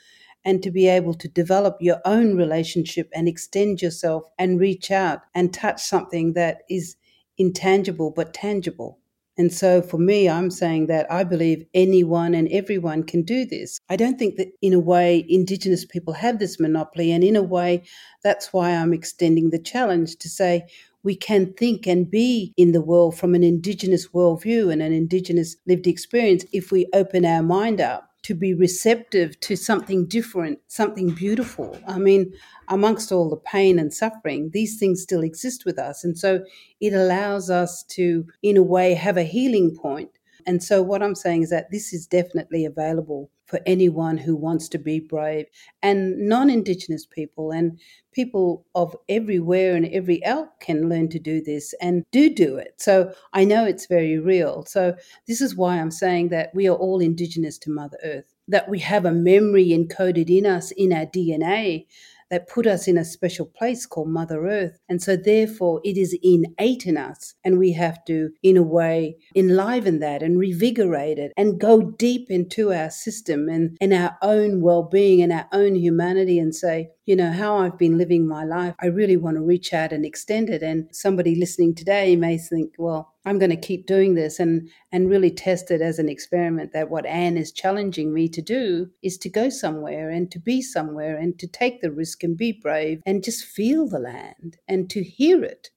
And 0.44 0.62
to 0.62 0.70
be 0.70 0.88
able 0.88 1.14
to 1.14 1.28
develop 1.28 1.78
your 1.80 2.02
own 2.04 2.36
relationship 2.36 3.08
and 3.14 3.26
extend 3.26 3.80
yourself 3.80 4.24
and 4.38 4.60
reach 4.60 4.90
out 4.90 5.22
and 5.34 5.54
touch 5.54 5.82
something 5.82 6.34
that 6.34 6.58
is 6.68 6.96
intangible 7.38 8.10
but 8.10 8.34
tangible. 8.34 8.98
And 9.36 9.52
so 9.52 9.82
for 9.82 9.98
me, 9.98 10.28
I'm 10.28 10.50
saying 10.50 10.86
that 10.86 11.10
I 11.10 11.24
believe 11.24 11.66
anyone 11.74 12.34
and 12.34 12.48
everyone 12.52 13.02
can 13.02 13.22
do 13.22 13.44
this. 13.44 13.80
I 13.88 13.96
don't 13.96 14.18
think 14.18 14.36
that 14.36 14.52
in 14.62 14.72
a 14.72 14.78
way 14.78 15.26
Indigenous 15.28 15.84
people 15.84 16.14
have 16.14 16.38
this 16.38 16.60
monopoly. 16.60 17.10
And 17.10 17.24
in 17.24 17.34
a 17.34 17.42
way, 17.42 17.82
that's 18.22 18.52
why 18.52 18.70
I'm 18.70 18.92
extending 18.92 19.50
the 19.50 19.58
challenge 19.58 20.16
to 20.18 20.28
say 20.28 20.66
we 21.02 21.16
can 21.16 21.52
think 21.54 21.86
and 21.86 22.10
be 22.10 22.54
in 22.56 22.72
the 22.72 22.80
world 22.80 23.16
from 23.16 23.34
an 23.34 23.42
Indigenous 23.42 24.08
worldview 24.08 24.72
and 24.72 24.80
an 24.80 24.92
Indigenous 24.92 25.56
lived 25.66 25.86
experience 25.86 26.44
if 26.52 26.70
we 26.70 26.88
open 26.94 27.24
our 27.24 27.42
mind 27.42 27.80
up 27.80 28.13
to 28.24 28.34
be 28.34 28.54
receptive 28.54 29.38
to 29.40 29.54
something 29.54 30.06
different, 30.06 30.58
something 30.68 31.10
beautiful. 31.10 31.78
I 31.86 31.98
mean, 31.98 32.32
amongst 32.68 33.12
all 33.12 33.28
the 33.28 33.36
pain 33.36 33.78
and 33.78 33.92
suffering, 33.92 34.50
these 34.52 34.78
things 34.78 35.02
still 35.02 35.22
exist 35.22 35.64
with 35.64 35.78
us. 35.78 36.04
And 36.04 36.18
so 36.18 36.42
it 36.80 36.94
allows 36.94 37.50
us 37.50 37.82
to, 37.90 38.26
in 38.42 38.56
a 38.56 38.62
way, 38.62 38.94
have 38.94 39.18
a 39.18 39.22
healing 39.22 39.76
point. 39.76 40.10
And 40.46 40.62
so 40.62 40.82
what 40.82 41.02
I'm 41.02 41.14
saying 41.14 41.42
is 41.42 41.50
that 41.50 41.70
this 41.70 41.92
is 41.92 42.06
definitely 42.06 42.64
available 42.64 43.30
for 43.46 43.60
anyone 43.66 44.16
who 44.16 44.34
wants 44.34 44.68
to 44.70 44.78
be 44.78 45.00
brave 45.00 45.46
and 45.82 46.28
non 46.28 46.50
Indigenous 46.50 47.06
people 47.06 47.50
and 47.50 47.78
people 48.12 48.64
of 48.74 48.96
everywhere 49.08 49.74
and 49.74 49.86
every 49.86 50.24
elk 50.24 50.60
can 50.60 50.88
learn 50.88 51.08
to 51.08 51.18
do 51.18 51.42
this 51.42 51.74
and 51.80 52.04
do 52.10 52.32
do 52.32 52.56
it. 52.56 52.74
So 52.78 53.12
I 53.32 53.44
know 53.44 53.64
it's 53.64 53.86
very 53.86 54.18
real. 54.18 54.64
So 54.66 54.94
this 55.26 55.40
is 55.40 55.56
why 55.56 55.78
I'm 55.78 55.90
saying 55.90 56.28
that 56.28 56.54
we 56.54 56.68
are 56.68 56.76
all 56.76 57.00
Indigenous 57.00 57.58
to 57.58 57.70
Mother 57.70 57.98
Earth, 58.04 58.34
that 58.48 58.68
we 58.68 58.78
have 58.80 59.04
a 59.04 59.12
memory 59.12 59.68
encoded 59.68 60.30
in 60.30 60.46
us, 60.46 60.70
in 60.72 60.92
our 60.92 61.06
DNA 61.06 61.86
that 62.34 62.48
put 62.48 62.66
us 62.66 62.88
in 62.88 62.98
a 62.98 63.04
special 63.04 63.46
place 63.46 63.86
called 63.86 64.08
Mother 64.08 64.48
Earth. 64.48 64.80
And 64.88 65.00
so, 65.00 65.14
therefore, 65.14 65.80
it 65.84 65.96
is 65.96 66.18
innate 66.20 66.84
in 66.84 66.96
us. 66.96 67.34
And 67.44 67.60
we 67.60 67.72
have 67.74 68.04
to, 68.06 68.30
in 68.42 68.56
a 68.56 68.62
way, 68.62 69.18
enliven 69.36 70.00
that 70.00 70.20
and 70.20 70.36
revigorate 70.36 71.18
it 71.18 71.32
and 71.36 71.60
go 71.60 71.92
deep 71.92 72.26
into 72.30 72.72
our 72.72 72.90
system 72.90 73.48
and, 73.48 73.76
and 73.80 73.94
our 73.94 74.18
own 74.20 74.62
well 74.62 74.82
being 74.82 75.22
and 75.22 75.32
our 75.32 75.46
own 75.52 75.76
humanity 75.76 76.40
and 76.40 76.52
say, 76.52 76.88
you 77.06 77.14
know, 77.14 77.30
how 77.30 77.58
I've 77.58 77.78
been 77.78 77.98
living 77.98 78.26
my 78.26 78.44
life, 78.44 78.74
I 78.80 78.86
really 78.86 79.16
want 79.16 79.36
to 79.36 79.42
reach 79.42 79.74
out 79.74 79.92
and 79.92 80.06
extend 80.06 80.48
it. 80.48 80.62
And 80.62 80.88
somebody 80.90 81.34
listening 81.34 81.74
today 81.74 82.16
may 82.16 82.38
think, 82.38 82.74
well, 82.78 83.14
I'm 83.26 83.38
going 83.38 83.50
to 83.50 83.56
keep 83.56 83.86
doing 83.86 84.14
this 84.14 84.38
and, 84.38 84.70
and 84.90 85.10
really 85.10 85.30
test 85.30 85.70
it 85.70 85.82
as 85.82 85.98
an 85.98 86.08
experiment 86.08 86.72
that 86.72 86.90
what 86.90 87.06
Anne 87.06 87.36
is 87.36 87.52
challenging 87.52 88.12
me 88.14 88.28
to 88.30 88.40
do 88.40 88.90
is 89.02 89.18
to 89.18 89.28
go 89.28 89.50
somewhere 89.50 90.08
and 90.08 90.30
to 90.30 90.38
be 90.38 90.62
somewhere 90.62 91.16
and 91.16 91.38
to 91.38 91.46
take 91.46 91.82
the 91.82 91.92
risk 91.92 92.22
and 92.22 92.36
be 92.36 92.52
brave 92.52 93.02
and 93.04 93.24
just 93.24 93.44
feel 93.44 93.86
the 93.86 93.98
land 93.98 94.56
and 94.66 94.88
to 94.90 95.02
hear 95.02 95.44
it. 95.44 95.70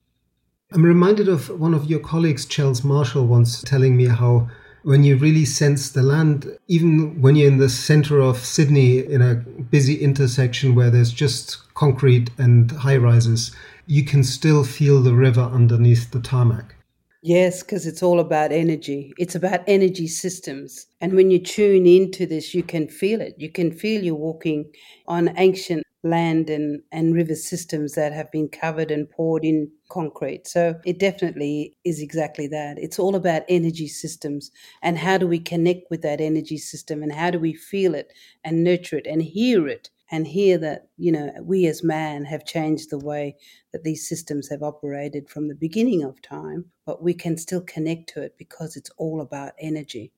I'm 0.74 0.84
reminded 0.84 1.30
of 1.30 1.60
one 1.60 1.74
of 1.74 1.90
your 1.90 2.00
colleagues, 2.00 2.46
Charles 2.46 2.84
Marshall, 2.84 3.26
once 3.26 3.62
telling 3.64 3.96
me 3.96 4.08
how 4.08 4.50
when 4.88 5.04
you 5.04 5.18
really 5.18 5.44
sense 5.44 5.90
the 5.90 6.02
land, 6.02 6.58
even 6.70 7.22
when 7.22 7.36
you're 7.36 7.52
in 7.52 7.58
the 7.58 7.68
center 7.68 8.22
of 8.22 8.38
Sydney 8.38 9.00
in 9.00 9.22
a 9.22 9.36
busy 9.36 9.96
intersection 9.96 10.76
where 10.76 10.90
there's 10.90 11.12
just 11.12 11.74
concrete 11.74 12.30
and 12.38 12.72
high 12.72 12.96
rises, 12.96 13.54
you 13.86 14.06
can 14.06 14.24
still 14.24 14.64
feel 14.64 15.02
the 15.02 15.14
river 15.14 15.42
underneath 15.42 16.12
the 16.12 16.22
tarmac. 16.22 16.77
Yes, 17.24 17.64
because 17.64 17.88
it's 17.88 18.04
all 18.04 18.20
about 18.20 18.52
energy. 18.52 19.12
It's 19.18 19.36
about 19.36 19.62
energy 19.68 20.08
systems. 20.08 20.86
And 21.02 21.14
when 21.14 21.32
you 21.32 21.40
tune 21.40 21.86
into 21.88 22.26
this, 22.26 22.54
you 22.54 22.64
can 22.64 22.88
feel 22.88 23.22
it. 23.22 23.36
You 23.38 23.52
can 23.52 23.72
feel 23.72 24.04
you're 24.04 24.16
walking 24.16 24.72
on 25.08 25.34
ancient 25.38 25.84
land 26.04 26.50
and, 26.50 26.82
and 26.92 27.14
river 27.16 27.36
systems 27.36 27.94
that 27.96 28.14
have 28.14 28.32
been 28.32 28.48
covered 28.48 28.92
and 28.92 29.10
poured 29.10 29.44
in 29.44 29.70
concrete. 29.90 30.48
So 30.48 30.76
it 30.86 31.00
definitely 31.00 31.76
is 31.84 32.00
exactly 32.02 32.48
that. 32.48 32.78
It's 32.78 33.00
all 33.00 33.16
about 33.16 33.44
energy 33.50 33.88
systems 33.88 34.52
and 34.84 34.98
how 34.98 35.18
do 35.18 35.28
we 35.28 35.40
connect 35.40 35.90
with 35.90 36.04
that 36.04 36.22
energy 36.22 36.58
system 36.58 37.02
and 37.02 37.12
how 37.12 37.32
do 37.32 37.40
we 37.40 37.54
feel 37.54 37.96
it 37.96 38.14
and 38.44 38.64
nurture 38.64 38.98
it 38.98 39.08
and 39.08 39.22
hear 39.24 39.68
it 39.68 39.90
and 40.10 40.28
hear 40.28 40.58
that, 40.58 40.90
you 40.98 41.12
know, 41.12 41.32
we 41.42 41.66
as 41.68 41.84
man 41.84 42.26
have 42.26 42.46
changed 42.46 42.90
the 42.90 43.00
way 43.00 43.36
that 43.72 43.84
these 43.84 44.08
systems 44.08 44.50
have 44.50 44.64
operated 44.64 45.30
from 45.30 45.48
the 45.48 45.56
beginning 45.56 46.04
of 46.04 46.22
time, 46.22 46.66
but 46.86 47.04
we 47.04 47.14
can 47.14 47.38
still 47.38 47.62
connect 47.62 48.10
to 48.10 48.22
it 48.22 48.38
because 48.38 48.76
it's 48.76 48.92
all 48.98 49.22
about 49.22 49.54
energy. 49.60 50.12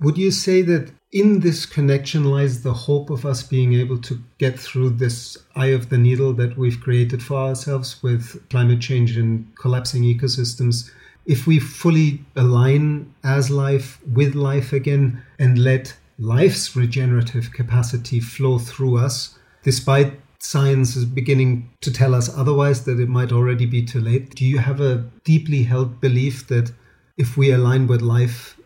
Would 0.00 0.18
you 0.18 0.30
say 0.30 0.60
that 0.60 0.92
in 1.10 1.40
this 1.40 1.64
connection 1.64 2.24
lies 2.24 2.62
the 2.62 2.74
hope 2.74 3.08
of 3.08 3.24
us 3.24 3.42
being 3.42 3.72
able 3.72 3.96
to 4.02 4.22
get 4.36 4.60
through 4.60 4.90
this 4.90 5.38
eye 5.54 5.68
of 5.68 5.88
the 5.88 5.96
needle 5.96 6.34
that 6.34 6.58
we've 6.58 6.80
created 6.80 7.22
for 7.22 7.38
ourselves 7.38 8.02
with 8.02 8.46
climate 8.50 8.80
change 8.80 9.16
and 9.16 9.50
collapsing 9.56 10.02
ecosystems? 10.02 10.90
If 11.24 11.46
we 11.46 11.58
fully 11.58 12.20
align 12.36 13.14
as 13.24 13.48
life 13.48 13.98
with 14.06 14.34
life 14.34 14.74
again 14.74 15.22
and 15.38 15.56
let 15.58 15.96
life's 16.18 16.76
regenerative 16.76 17.52
capacity 17.52 18.20
flow 18.20 18.58
through 18.58 18.98
us, 18.98 19.35
despite 19.66 20.20
science 20.38 20.94
is 20.94 21.04
beginning 21.04 21.68
to 21.80 21.92
tell 21.92 22.14
us 22.14 22.28
otherwise, 22.36 22.84
that 22.84 23.00
it 23.00 23.08
might 23.08 23.32
already 23.32 23.66
be 23.66 23.84
too 23.84 24.00
late. 24.00 24.32
Do 24.36 24.44
you 24.46 24.58
have 24.58 24.80
a 24.80 25.04
deeply 25.24 25.64
held 25.64 26.00
belief 26.00 26.46
that 26.46 26.70
if 27.18 27.36
we 27.36 27.50
align 27.50 27.88
with 27.88 28.00
life, 28.00 28.56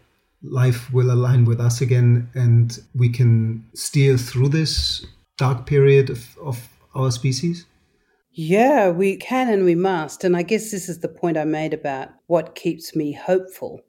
life 0.43 0.93
will 0.93 1.11
align 1.11 1.47
with 1.47 1.59
us 1.59 1.81
again 1.81 2.29
and 2.35 2.79
we 2.95 3.09
can 3.09 3.65
steer 3.75 4.19
through 4.19 4.51
this 4.51 5.07
dark 5.39 5.65
period 5.65 6.11
of, 6.11 6.37
of 6.43 6.69
our 6.95 7.11
species? 7.11 7.65
Yeah, 8.33 8.91
we 8.91 9.17
can 9.17 9.49
and 9.49 9.65
we 9.65 9.75
must. 9.75 10.23
And 10.23 10.37
I 10.37 10.43
guess 10.43 10.71
this 10.71 10.87
is 10.87 10.99
the 10.99 11.09
point 11.09 11.39
I 11.39 11.45
made 11.45 11.73
about 11.73 12.11
what 12.27 12.55
keeps 12.55 12.95
me 12.95 13.13
hopeful 13.13 13.81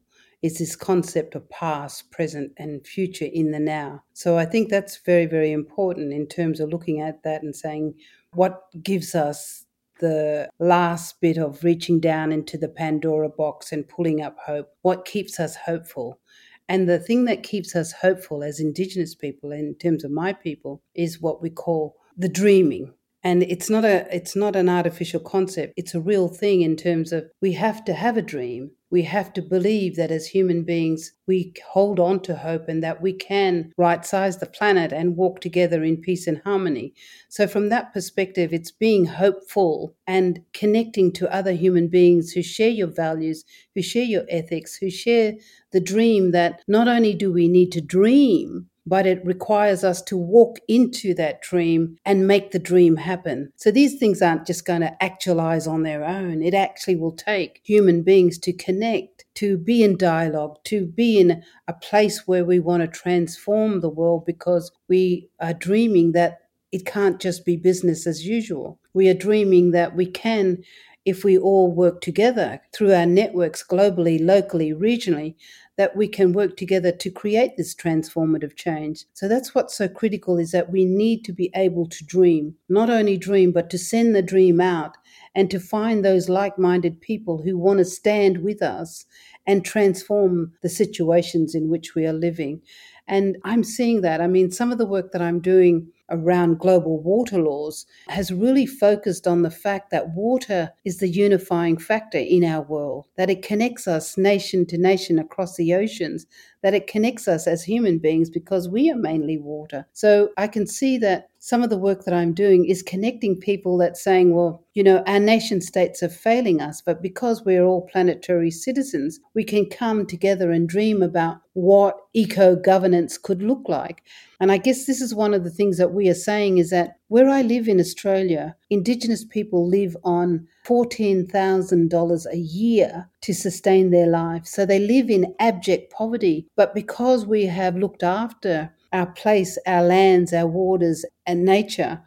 is 0.42 0.58
this 0.58 0.76
concept 0.76 1.36
of 1.36 1.50
past, 1.50 2.10
present, 2.12 2.52
and 2.58 2.86
future 2.86 3.30
in 3.32 3.52
the 3.52 3.60
now. 3.60 4.04
So 4.14 4.38
I 4.38 4.46
think 4.46 4.70
that's 4.70 4.98
very, 4.98 5.26
very 5.26 5.52
important 5.52 6.14
in 6.14 6.28
terms 6.28 6.60
of 6.60 6.70
looking 6.70 7.00
at 7.00 7.24
that 7.24 7.44
and 7.44 7.56
saying 7.56 7.94
what 8.34 8.64
gives 8.82 9.14
us 9.14 9.66
the 10.00 10.50
last 10.60 11.22
bit 11.22 11.38
of 11.38 11.64
reaching 11.64 12.00
down 12.00 12.32
into 12.32 12.58
the 12.58 12.68
Pandora 12.68 13.30
box 13.30 13.72
and 13.72 13.88
pulling 13.88 14.22
up 14.22 14.36
hope, 14.40 14.70
what 14.82 15.06
keeps 15.06 15.40
us 15.40 15.56
hopeful. 15.56 16.20
And 16.68 16.90
the 16.90 17.00
thing 17.00 17.26
that 17.26 17.44
keeps 17.44 17.76
us 17.76 17.92
hopeful 17.92 18.44
as 18.44 18.60
Indigenous 18.60 19.14
people, 19.14 19.52
in 19.52 19.76
terms 19.76 20.04
of 20.04 20.12
my 20.12 20.34
people, 20.34 20.82
is 20.96 21.22
what 21.22 21.42
we 21.42 21.50
call 21.50 21.98
the 22.18 22.30
dreaming. 22.30 22.94
And 23.24 23.44
it's 23.44 23.70
not 23.70 23.86
a 23.86 24.08
it's 24.16 24.36
not 24.36 24.56
an 24.56 24.70
artificial 24.70 25.20
concept. 25.20 25.74
It's 25.78 25.94
a 25.94 26.02
real 26.02 26.28
thing 26.28 26.62
in 26.62 26.76
terms 26.76 27.12
of 27.12 27.30
we 27.42 27.54
have 27.54 27.86
to 27.86 27.94
have 27.94 28.18
a 28.18 28.22
dream 28.22 28.72
we 28.92 29.04
have 29.04 29.32
to 29.34 29.42
believe 29.42 29.96
that 29.96 30.12
as 30.12 30.28
human 30.28 30.64
beings, 30.64 31.14
we 31.26 31.54
hold 31.66 31.98
on 31.98 32.20
to 32.24 32.36
hope 32.36 32.68
and 32.68 32.84
that 32.84 33.02
we 33.02 33.14
can 33.14 33.72
right 33.78 34.06
size 34.06 34.38
the 34.38 34.46
planet 34.46 34.92
and 34.92 35.16
walk 35.16 35.40
together 35.40 35.82
in 35.82 35.96
peace 35.96 36.28
and 36.28 36.42
harmony. 36.44 36.94
So, 37.30 37.48
from 37.48 37.70
that 37.70 37.94
perspective, 37.94 38.54
it's 38.54 38.70
being 38.70 39.06
hopeful 39.06 39.96
and 40.06 40.44
connecting 40.54 41.14
to 41.14 41.34
other 41.34 41.54
human 41.54 41.88
beings 41.88 42.34
who 42.34 42.44
share 42.44 42.70
your 42.70 42.94
values, 42.94 43.46
who 43.74 43.82
share 43.82 44.04
your 44.04 44.26
ethics, 44.28 44.76
who 44.76 44.90
share 44.90 45.36
the 45.72 45.80
dream 45.80 46.32
that 46.32 46.62
not 46.68 46.90
only 46.90 47.14
do 47.14 47.32
we 47.32 47.48
need 47.48 47.72
to 47.72 47.82
dream, 47.82 48.68
but 48.86 49.06
it 49.06 49.26
requires 49.26 49.84
us 49.84 50.02
to 50.02 50.18
walk 50.18 50.60
into 50.68 51.14
that 51.14 51.42
dream 51.42 51.98
and 52.06 52.28
make 52.28 52.52
the 52.52 52.60
dream 52.60 52.96
happen. 52.96 53.52
So 53.56 53.72
these 53.72 53.98
things 53.98 54.22
aren't 54.22 54.48
just 54.48 54.66
going 54.66 54.82
to 54.82 55.04
actualize 55.04 55.68
on 55.68 55.84
their 55.84 56.04
own. 56.04 56.42
It 56.42 56.54
actually 56.54 56.96
will 56.96 57.12
take 57.12 57.62
human 57.64 58.04
beings 58.04 58.38
to 58.40 58.54
connect, 58.54 59.26
to 59.36 59.58
be 59.58 59.84
in 59.84 59.98
dialogue, 59.98 60.58
to 60.66 60.86
be 60.86 61.20
in 61.20 61.44
a 61.68 61.74
place 61.74 62.28
where 62.28 62.46
we 62.46 62.60
want 62.60 62.82
to 62.82 62.88
transform 62.88 63.82
the 63.82 63.90
world 63.90 64.26
because 64.26 64.72
we 64.88 65.30
are 65.40 65.54
dreaming 65.54 66.14
that 66.14 66.40
it 66.72 66.86
can't 66.86 67.20
just 67.20 67.46
be 67.46 67.58
business 67.58 68.08
as 68.08 68.26
usual. 68.26 68.80
We 68.94 69.10
are 69.10 69.14
dreaming 69.14 69.72
that 69.72 69.96
we 69.96 70.06
can 70.06 70.64
if 71.06 71.24
we 71.24 71.38
all 71.38 71.72
work 71.72 72.02
together 72.02 72.62
through 72.74 72.94
our 72.94 73.06
networks 73.06 73.64
globally, 73.68 74.24
locally, 74.24 74.72
regionally, 74.72 75.36
that 75.82 75.96
we 75.96 76.08
can 76.08 76.32
work 76.32 76.58
together 76.58 76.92
to 76.92 77.10
create 77.10 77.58
this 77.58 77.74
transformative 77.74 78.56
change. 78.56 79.06
So 79.14 79.28
that's 79.28 79.56
what's 79.56 79.76
so 79.76 79.88
critical 79.88 80.38
is 80.38 80.52
that 80.52 80.70
we 80.72 80.86
need 80.86 81.26
to 81.26 81.34
be 81.34 81.50
able 81.56 81.88
to 81.90 82.06
dream, 82.06 82.54
not 82.70 82.92
only 82.92 83.18
dream, 83.18 83.52
but 83.52 83.72
to 83.72 83.80
send 83.80 84.14
the 84.14 84.22
dream 84.22 84.62
out 84.62 84.96
and 85.34 85.50
to 85.50 85.60
find 85.60 86.06
those 86.06 86.30
like 86.30 86.60
minded 86.60 87.02
people 87.02 87.42
who 87.42 87.58
want 87.58 87.80
to 87.80 87.86
stand 87.86 88.44
with 88.44 88.62
us 88.62 89.08
and 89.48 89.66
transform 89.66 90.54
the 90.62 90.70
situations 90.70 91.56
in 91.56 91.68
which 91.68 91.96
we 91.96 92.06
are 92.06 92.14
living. 92.14 92.62
And 93.08 93.38
I'm 93.44 93.64
seeing 93.64 94.02
that. 94.02 94.22
I 94.22 94.28
mean, 94.28 94.52
some 94.52 94.72
of 94.72 94.78
the 94.78 94.86
work 94.86 95.12
that 95.14 95.22
I'm 95.24 95.40
doing 95.40 95.92
around 96.12 96.60
global 96.60 97.02
water 97.02 97.40
laws 97.40 97.86
has 98.08 98.32
really 98.32 98.66
focused 98.66 99.26
on 99.26 99.42
the 99.42 99.50
fact 99.50 99.90
that 99.90 100.14
water 100.14 100.72
is 100.86 100.98
the 100.98 101.08
unifying 101.08 101.78
factor 101.78 102.18
in 102.20 102.44
our 102.44 102.62
world, 102.62 103.08
that 103.18 103.30
it 103.30 103.42
connects 103.42 103.88
us 103.88 104.18
nation 104.18 104.66
to 104.68 104.78
nation 104.78 105.18
across 105.18 105.56
the 105.56 105.74
oceans, 105.74 106.26
that 106.62 106.74
it 106.74 106.88
connects 106.88 107.28
us 107.28 107.48
as 107.48 107.64
human 107.64 107.98
beings 107.98 108.30
because 108.30 108.70
we 108.70 108.90
are 108.92 108.96
mainly 108.96 109.38
water. 109.38 109.86
So 109.94 110.30
I 110.38 110.48
can 110.48 110.68
see 110.68 110.98
that 111.00 111.30
some 111.40 111.64
of 111.64 111.72
the 111.72 111.78
work 111.78 112.06
that 112.06 112.14
I'm 112.14 112.34
doing 112.34 112.66
is 112.66 112.84
connecting 112.84 113.36
people 113.36 113.78
that 113.80 113.98
saying, 113.98 114.36
well, 114.36 114.64
you 114.76 114.84
know, 114.84 115.04
our 115.08 115.20
nation 115.20 115.60
states 115.60 116.04
are 116.04 116.10
failing 116.10 116.62
us, 116.62 116.82
but 116.82 117.02
because 117.02 117.44
we're 117.44 117.66
all 117.66 117.88
planetary 117.92 118.52
citizens, 118.52 119.20
we 119.34 119.44
can 119.44 119.66
come 119.68 120.06
together 120.06 120.52
and 120.52 120.70
dream 120.70 121.02
about 121.02 121.42
what 121.54 121.98
eco 122.14 122.56
governance 122.56 123.18
could 123.18 123.42
look 123.42 123.68
like. 123.68 124.04
And 124.40 124.52
I 124.52 124.58
guess 124.58 124.86
this 124.86 125.02
is 125.02 125.16
one 125.16 125.34
of 125.34 125.44
the 125.44 125.50
things 125.50 125.78
that 125.78 125.94
we 125.94 126.08
are 126.10 126.14
saying 126.14 126.60
is 126.60 126.70
that 126.70 126.98
where 127.12 127.30
I 127.30 127.42
live 127.42 127.68
in 127.68 127.78
Australia, 127.78 128.56
Indigenous 128.70 129.26
people 129.26 129.68
live 129.68 129.98
on 130.02 130.48
$14,000 130.66 132.26
a 132.32 132.38
year 132.38 133.10
to 133.20 133.34
sustain 133.34 133.92
their 133.92 134.08
life. 134.08 134.46
So 134.46 134.66
they 134.66 134.80
live 134.80 135.10
in 135.10 135.36
abject 135.38 135.92
poverty. 135.92 136.48
But 136.56 136.74
because 136.74 137.26
we 137.26 137.48
have 137.48 137.76
looked 137.76 138.02
after 138.02 138.74
our 138.94 139.08
place, 139.08 139.58
our 139.68 139.84
lands, 139.84 140.32
our 140.32 140.48
waters, 140.48 141.04
and 141.26 141.44
nature, 141.44 142.02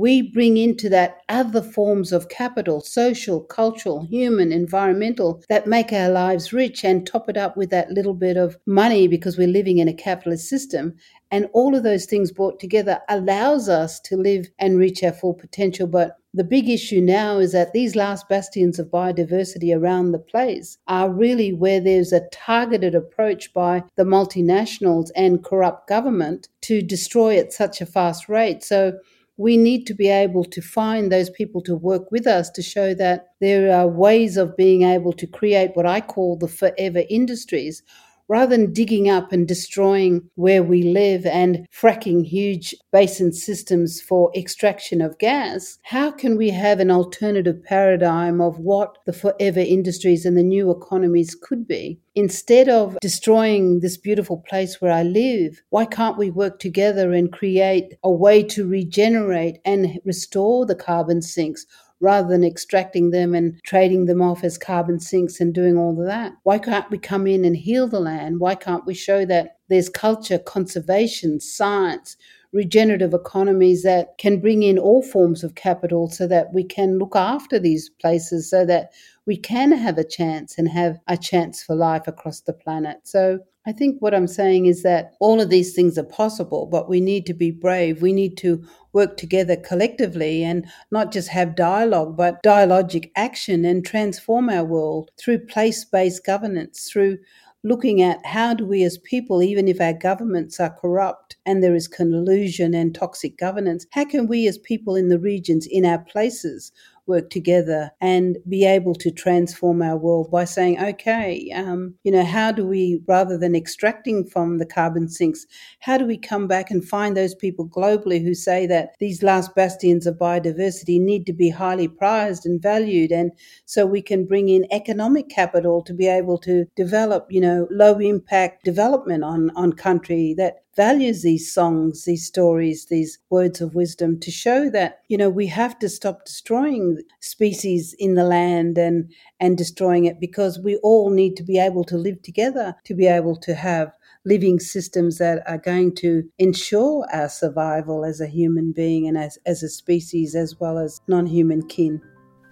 we 0.00 0.22
bring 0.22 0.56
into 0.56 0.88
that 0.88 1.18
other 1.28 1.60
forms 1.60 2.10
of 2.10 2.30
capital, 2.30 2.80
social, 2.80 3.42
cultural, 3.42 4.06
human, 4.06 4.50
environmental, 4.50 5.42
that 5.50 5.66
make 5.66 5.92
our 5.92 6.08
lives 6.08 6.54
rich 6.54 6.84
and 6.84 7.06
top 7.06 7.28
it 7.28 7.36
up 7.36 7.54
with 7.54 7.68
that 7.68 7.90
little 7.90 8.14
bit 8.14 8.38
of 8.38 8.56
money 8.66 9.06
because 9.06 9.36
we're 9.36 9.46
living 9.46 9.76
in 9.76 9.88
a 9.88 9.92
capitalist 9.92 10.48
system. 10.48 10.94
And 11.30 11.48
all 11.52 11.76
of 11.76 11.82
those 11.82 12.06
things 12.06 12.32
brought 12.32 12.58
together 12.58 13.00
allows 13.08 13.68
us 13.68 14.00
to 14.00 14.16
live 14.16 14.50
and 14.58 14.78
reach 14.78 15.02
our 15.02 15.12
full 15.12 15.34
potential. 15.34 15.86
But 15.86 16.16
the 16.34 16.44
big 16.44 16.68
issue 16.68 17.00
now 17.00 17.38
is 17.38 17.52
that 17.52 17.72
these 17.72 17.96
last 17.96 18.28
bastions 18.28 18.78
of 18.78 18.88
biodiversity 18.88 19.76
around 19.76 20.12
the 20.12 20.18
place 20.18 20.78
are 20.86 21.10
really 21.10 21.52
where 21.52 21.80
there's 21.80 22.12
a 22.12 22.28
targeted 22.32 22.94
approach 22.94 23.52
by 23.52 23.82
the 23.96 24.04
multinationals 24.04 25.10
and 25.16 25.44
corrupt 25.44 25.88
government 25.88 26.48
to 26.62 26.82
destroy 26.82 27.38
at 27.38 27.52
such 27.52 27.80
a 27.80 27.86
fast 27.86 28.28
rate. 28.28 28.62
So 28.62 28.94
we 29.36 29.56
need 29.56 29.86
to 29.86 29.94
be 29.94 30.08
able 30.08 30.44
to 30.44 30.60
find 30.60 31.10
those 31.10 31.30
people 31.30 31.62
to 31.62 31.74
work 31.74 32.12
with 32.12 32.26
us 32.26 32.50
to 32.50 32.62
show 32.62 32.92
that 32.94 33.28
there 33.40 33.74
are 33.74 33.88
ways 33.88 34.36
of 34.36 34.56
being 34.56 34.82
able 34.82 35.14
to 35.14 35.26
create 35.26 35.70
what 35.74 35.86
I 35.86 36.00
call 36.00 36.36
the 36.36 36.46
forever 36.46 37.02
industries 37.08 37.82
rather 38.30 38.56
than 38.56 38.72
digging 38.72 39.10
up 39.10 39.32
and 39.32 39.48
destroying 39.48 40.22
where 40.36 40.62
we 40.62 40.84
live 40.84 41.26
and 41.26 41.66
fracking 41.76 42.24
huge 42.24 42.72
basin 42.92 43.32
systems 43.32 44.00
for 44.00 44.30
extraction 44.36 45.00
of 45.00 45.18
gas, 45.18 45.78
how 45.82 46.12
can 46.12 46.36
we 46.36 46.48
have 46.48 46.78
an 46.78 46.92
alternative 46.92 47.60
paradigm 47.64 48.40
of 48.40 48.60
what 48.60 48.98
the 49.04 49.12
forever 49.12 49.58
industries 49.58 50.24
and 50.24 50.38
the 50.38 50.44
new 50.44 50.70
economies 50.70 51.34
could 51.34 51.66
be? 51.66 51.98
Instead 52.14 52.68
of 52.68 52.96
destroying 53.00 53.80
this 53.80 53.96
beautiful 53.96 54.36
place 54.48 54.80
where 54.80 54.92
I 54.92 55.02
live, 55.02 55.60
why 55.70 55.84
can't 55.84 56.16
we 56.16 56.30
work 56.30 56.60
together 56.60 57.12
and 57.12 57.32
create 57.32 57.94
a 58.04 58.10
way 58.12 58.44
to 58.44 58.64
regenerate 58.64 59.58
and 59.64 59.98
restore 60.04 60.66
the 60.66 60.76
carbon 60.76 61.20
sinks? 61.20 61.66
Rather 62.00 62.28
than 62.28 62.44
extracting 62.44 63.10
them 63.10 63.34
and 63.34 63.62
trading 63.62 64.06
them 64.06 64.22
off 64.22 64.42
as 64.42 64.58
carbon 64.58 64.98
sinks 64.98 65.40
and 65.40 65.54
doing 65.54 65.76
all 65.76 65.98
of 65.98 66.06
that? 66.06 66.32
Why 66.42 66.58
can't 66.58 66.90
we 66.90 66.98
come 66.98 67.26
in 67.26 67.44
and 67.44 67.56
heal 67.56 67.86
the 67.88 68.00
land? 68.00 68.40
Why 68.40 68.54
can't 68.54 68.86
we 68.86 68.94
show 68.94 69.24
that 69.26 69.58
there's 69.68 69.88
culture, 69.88 70.38
conservation, 70.38 71.40
science, 71.40 72.16
regenerative 72.52 73.14
economies 73.14 73.82
that 73.84 74.18
can 74.18 74.40
bring 74.40 74.62
in 74.62 74.78
all 74.78 75.02
forms 75.02 75.44
of 75.44 75.54
capital 75.54 76.08
so 76.08 76.26
that 76.26 76.52
we 76.52 76.64
can 76.64 76.98
look 76.98 77.14
after 77.14 77.58
these 77.58 77.90
places 78.00 78.50
so 78.50 78.64
that 78.66 78.90
we 79.26 79.36
can 79.36 79.70
have 79.70 79.98
a 79.98 80.04
chance 80.04 80.58
and 80.58 80.68
have 80.68 80.98
a 81.06 81.16
chance 81.16 81.62
for 81.62 81.76
life 81.76 82.08
across 82.08 82.40
the 82.40 82.52
planet. 82.52 82.98
So 83.04 83.38
I 83.70 83.72
think 83.72 84.02
what 84.02 84.14
I'm 84.14 84.26
saying 84.26 84.66
is 84.66 84.82
that 84.82 85.14
all 85.20 85.40
of 85.40 85.48
these 85.48 85.74
things 85.76 85.96
are 85.96 86.02
possible, 86.02 86.66
but 86.66 86.88
we 86.88 87.00
need 87.00 87.24
to 87.26 87.32
be 87.32 87.52
brave. 87.52 88.02
We 88.02 88.12
need 88.12 88.36
to 88.38 88.66
work 88.92 89.16
together 89.16 89.54
collectively 89.54 90.42
and 90.42 90.66
not 90.90 91.12
just 91.12 91.28
have 91.28 91.54
dialogue, 91.54 92.16
but 92.16 92.42
dialogic 92.42 93.12
action 93.14 93.64
and 93.64 93.86
transform 93.86 94.50
our 94.50 94.64
world 94.64 95.12
through 95.20 95.46
place 95.46 95.84
based 95.84 96.26
governance, 96.26 96.90
through 96.90 97.18
looking 97.62 98.02
at 98.02 98.26
how 98.26 98.54
do 98.54 98.66
we 98.66 98.82
as 98.82 98.98
people, 98.98 99.40
even 99.40 99.68
if 99.68 99.80
our 99.80 99.92
governments 99.92 100.58
are 100.58 100.76
corrupt 100.80 101.36
and 101.46 101.62
there 101.62 101.76
is 101.76 101.86
collusion 101.86 102.74
and 102.74 102.92
toxic 102.92 103.38
governance, 103.38 103.86
how 103.92 104.04
can 104.04 104.26
we 104.26 104.48
as 104.48 104.58
people 104.58 104.96
in 104.96 105.10
the 105.10 105.20
regions, 105.20 105.64
in 105.70 105.84
our 105.84 106.00
places, 106.00 106.72
work 107.06 107.30
together 107.30 107.90
and 108.00 108.38
be 108.48 108.64
able 108.64 108.94
to 108.94 109.10
transform 109.10 109.82
our 109.82 109.96
world 109.96 110.30
by 110.30 110.44
saying, 110.44 110.82
okay, 110.82 111.50
um, 111.54 111.94
you 112.04 112.12
know, 112.12 112.24
how 112.24 112.52
do 112.52 112.64
we, 112.66 113.02
rather 113.06 113.36
than 113.36 113.54
extracting 113.54 114.24
from 114.24 114.58
the 114.58 114.66
carbon 114.66 115.08
sinks, 115.08 115.46
how 115.80 115.98
do 115.98 116.04
we 116.04 116.16
come 116.16 116.46
back 116.46 116.70
and 116.70 116.86
find 116.86 117.16
those 117.16 117.34
people 117.34 117.68
globally 117.68 118.22
who 118.22 118.34
say 118.34 118.66
that 118.66 118.90
these 119.00 119.22
last 119.22 119.54
bastions 119.54 120.06
of 120.06 120.16
biodiversity 120.16 121.00
need 121.00 121.26
to 121.26 121.32
be 121.32 121.50
highly 121.50 121.88
prized 121.88 122.46
and 122.46 122.62
valued? 122.62 123.12
And 123.12 123.32
so 123.64 123.86
we 123.86 124.02
can 124.02 124.26
bring 124.26 124.48
in 124.48 124.66
economic 124.70 125.28
capital 125.28 125.82
to 125.82 125.94
be 125.94 126.06
able 126.06 126.38
to 126.38 126.66
develop, 126.76 127.26
you 127.30 127.40
know, 127.40 127.66
low 127.70 127.98
impact 127.98 128.64
development 128.64 129.24
on, 129.24 129.50
on 129.56 129.72
country 129.72 130.34
that 130.36 130.62
values 130.80 131.20
these 131.20 131.52
songs, 131.52 132.06
these 132.06 132.26
stories, 132.26 132.86
these 132.86 133.18
words 133.28 133.60
of 133.60 133.74
wisdom 133.74 134.18
to 134.18 134.30
show 134.30 134.70
that, 134.70 135.00
you 135.08 135.18
know, 135.18 135.28
we 135.28 135.46
have 135.46 135.78
to 135.78 135.90
stop 135.90 136.24
destroying 136.24 137.02
species 137.20 137.94
in 137.98 138.14
the 138.14 138.24
land 138.24 138.78
and, 138.78 139.12
and 139.40 139.58
destroying 139.58 140.06
it 140.06 140.18
because 140.18 140.58
we 140.58 140.76
all 140.76 141.10
need 141.10 141.36
to 141.36 141.42
be 141.42 141.58
able 141.58 141.84
to 141.84 141.98
live 141.98 142.22
together 142.22 142.74
to 142.84 142.94
be 142.94 143.06
able 143.06 143.36
to 143.36 143.54
have 143.54 143.92
living 144.24 144.58
systems 144.58 145.18
that 145.18 145.42
are 145.46 145.58
going 145.58 145.94
to 145.94 146.24
ensure 146.38 147.06
our 147.12 147.28
survival 147.28 148.02
as 148.02 148.18
a 148.22 148.26
human 148.26 148.72
being 148.72 149.06
and 149.06 149.18
as, 149.18 149.36
as 149.44 149.62
a 149.62 149.68
species 149.68 150.34
as 150.34 150.58
well 150.58 150.78
as 150.78 151.02
non 151.06 151.26
human 151.26 151.60
kin. 151.68 152.00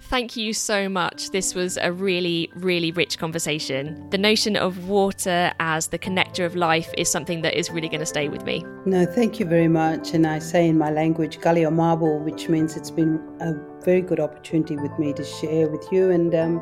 Thank 0.09 0.39
you 0.39 0.55
so 0.55 0.89
much. 0.89 1.33
This 1.33 1.55
was 1.55 1.77
a 1.77 1.93
really, 1.93 2.51
really 2.55 2.93
rich 2.93 3.19
conversation. 3.19 4.09
The 4.09 4.17
notion 4.17 4.57
of 4.57 4.89
water 4.89 5.53
as 5.61 5.89
the 5.89 5.99
connector 5.99 6.47
of 6.47 6.57
life 6.57 6.91
is 6.97 7.11
something 7.11 7.43
that 7.43 7.53
is 7.53 7.71
really 7.71 7.91
going 7.91 8.01
to 8.01 8.07
stay 8.07 8.31
with 8.31 8.43
me. 8.47 8.65
No, 8.87 9.05
thank 9.05 9.39
you 9.39 9.45
very 9.45 9.69
much. 9.69 10.15
And 10.15 10.27
I 10.27 10.39
say 10.39 10.67
in 10.67 10.79
my 10.79 10.91
language, 10.91 11.41
Galio 11.41 11.71
Marble, 11.71 12.21
which 12.21 12.49
means 12.49 12.75
it's 12.75 12.91
been 12.91 13.21
a 13.43 13.53
very 13.85 14.01
good 14.01 14.21
opportunity 14.21 14.77
with 14.77 14.97
me 14.99 15.13
to 15.13 15.25
share 15.25 15.69
with 15.69 15.87
you. 15.93 16.11
And 16.11 16.35
um, 16.35 16.61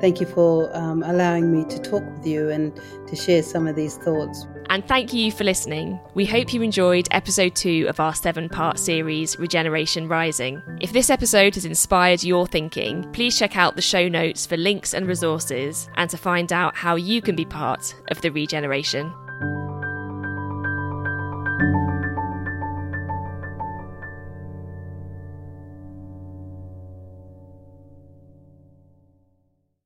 thank 0.00 0.20
you 0.20 0.26
for 0.26 0.74
um, 0.76 1.02
allowing 1.02 1.52
me 1.52 1.64
to 1.64 1.78
talk 1.80 2.04
with 2.04 2.26
you 2.26 2.50
and 2.50 2.78
to 3.06 3.16
share 3.16 3.42
some 3.42 3.66
of 3.66 3.76
these 3.76 3.96
thoughts. 3.96 4.46
And 4.70 4.86
thank 4.86 5.12
you 5.12 5.32
for 5.32 5.42
listening. 5.42 5.98
We 6.14 6.24
hope 6.24 6.52
you 6.52 6.62
enjoyed 6.62 7.08
episode 7.10 7.56
two 7.56 7.86
of 7.88 7.98
our 7.98 8.14
seven 8.14 8.48
part 8.48 8.78
series, 8.78 9.36
Regeneration 9.36 10.06
Rising. 10.06 10.62
If 10.80 10.92
this 10.92 11.10
episode 11.10 11.56
has 11.56 11.64
inspired 11.64 12.22
your 12.22 12.46
thinking, 12.46 13.10
please 13.12 13.36
check 13.36 13.56
out 13.56 13.74
the 13.74 13.82
show 13.82 14.08
notes 14.08 14.46
for 14.46 14.56
links 14.56 14.94
and 14.94 15.08
resources 15.08 15.88
and 15.96 16.08
to 16.10 16.16
find 16.16 16.52
out 16.52 16.76
how 16.76 16.94
you 16.94 17.20
can 17.20 17.34
be 17.34 17.44
part 17.44 17.94
of 18.12 18.20
the 18.20 18.30
regeneration. 18.30 19.12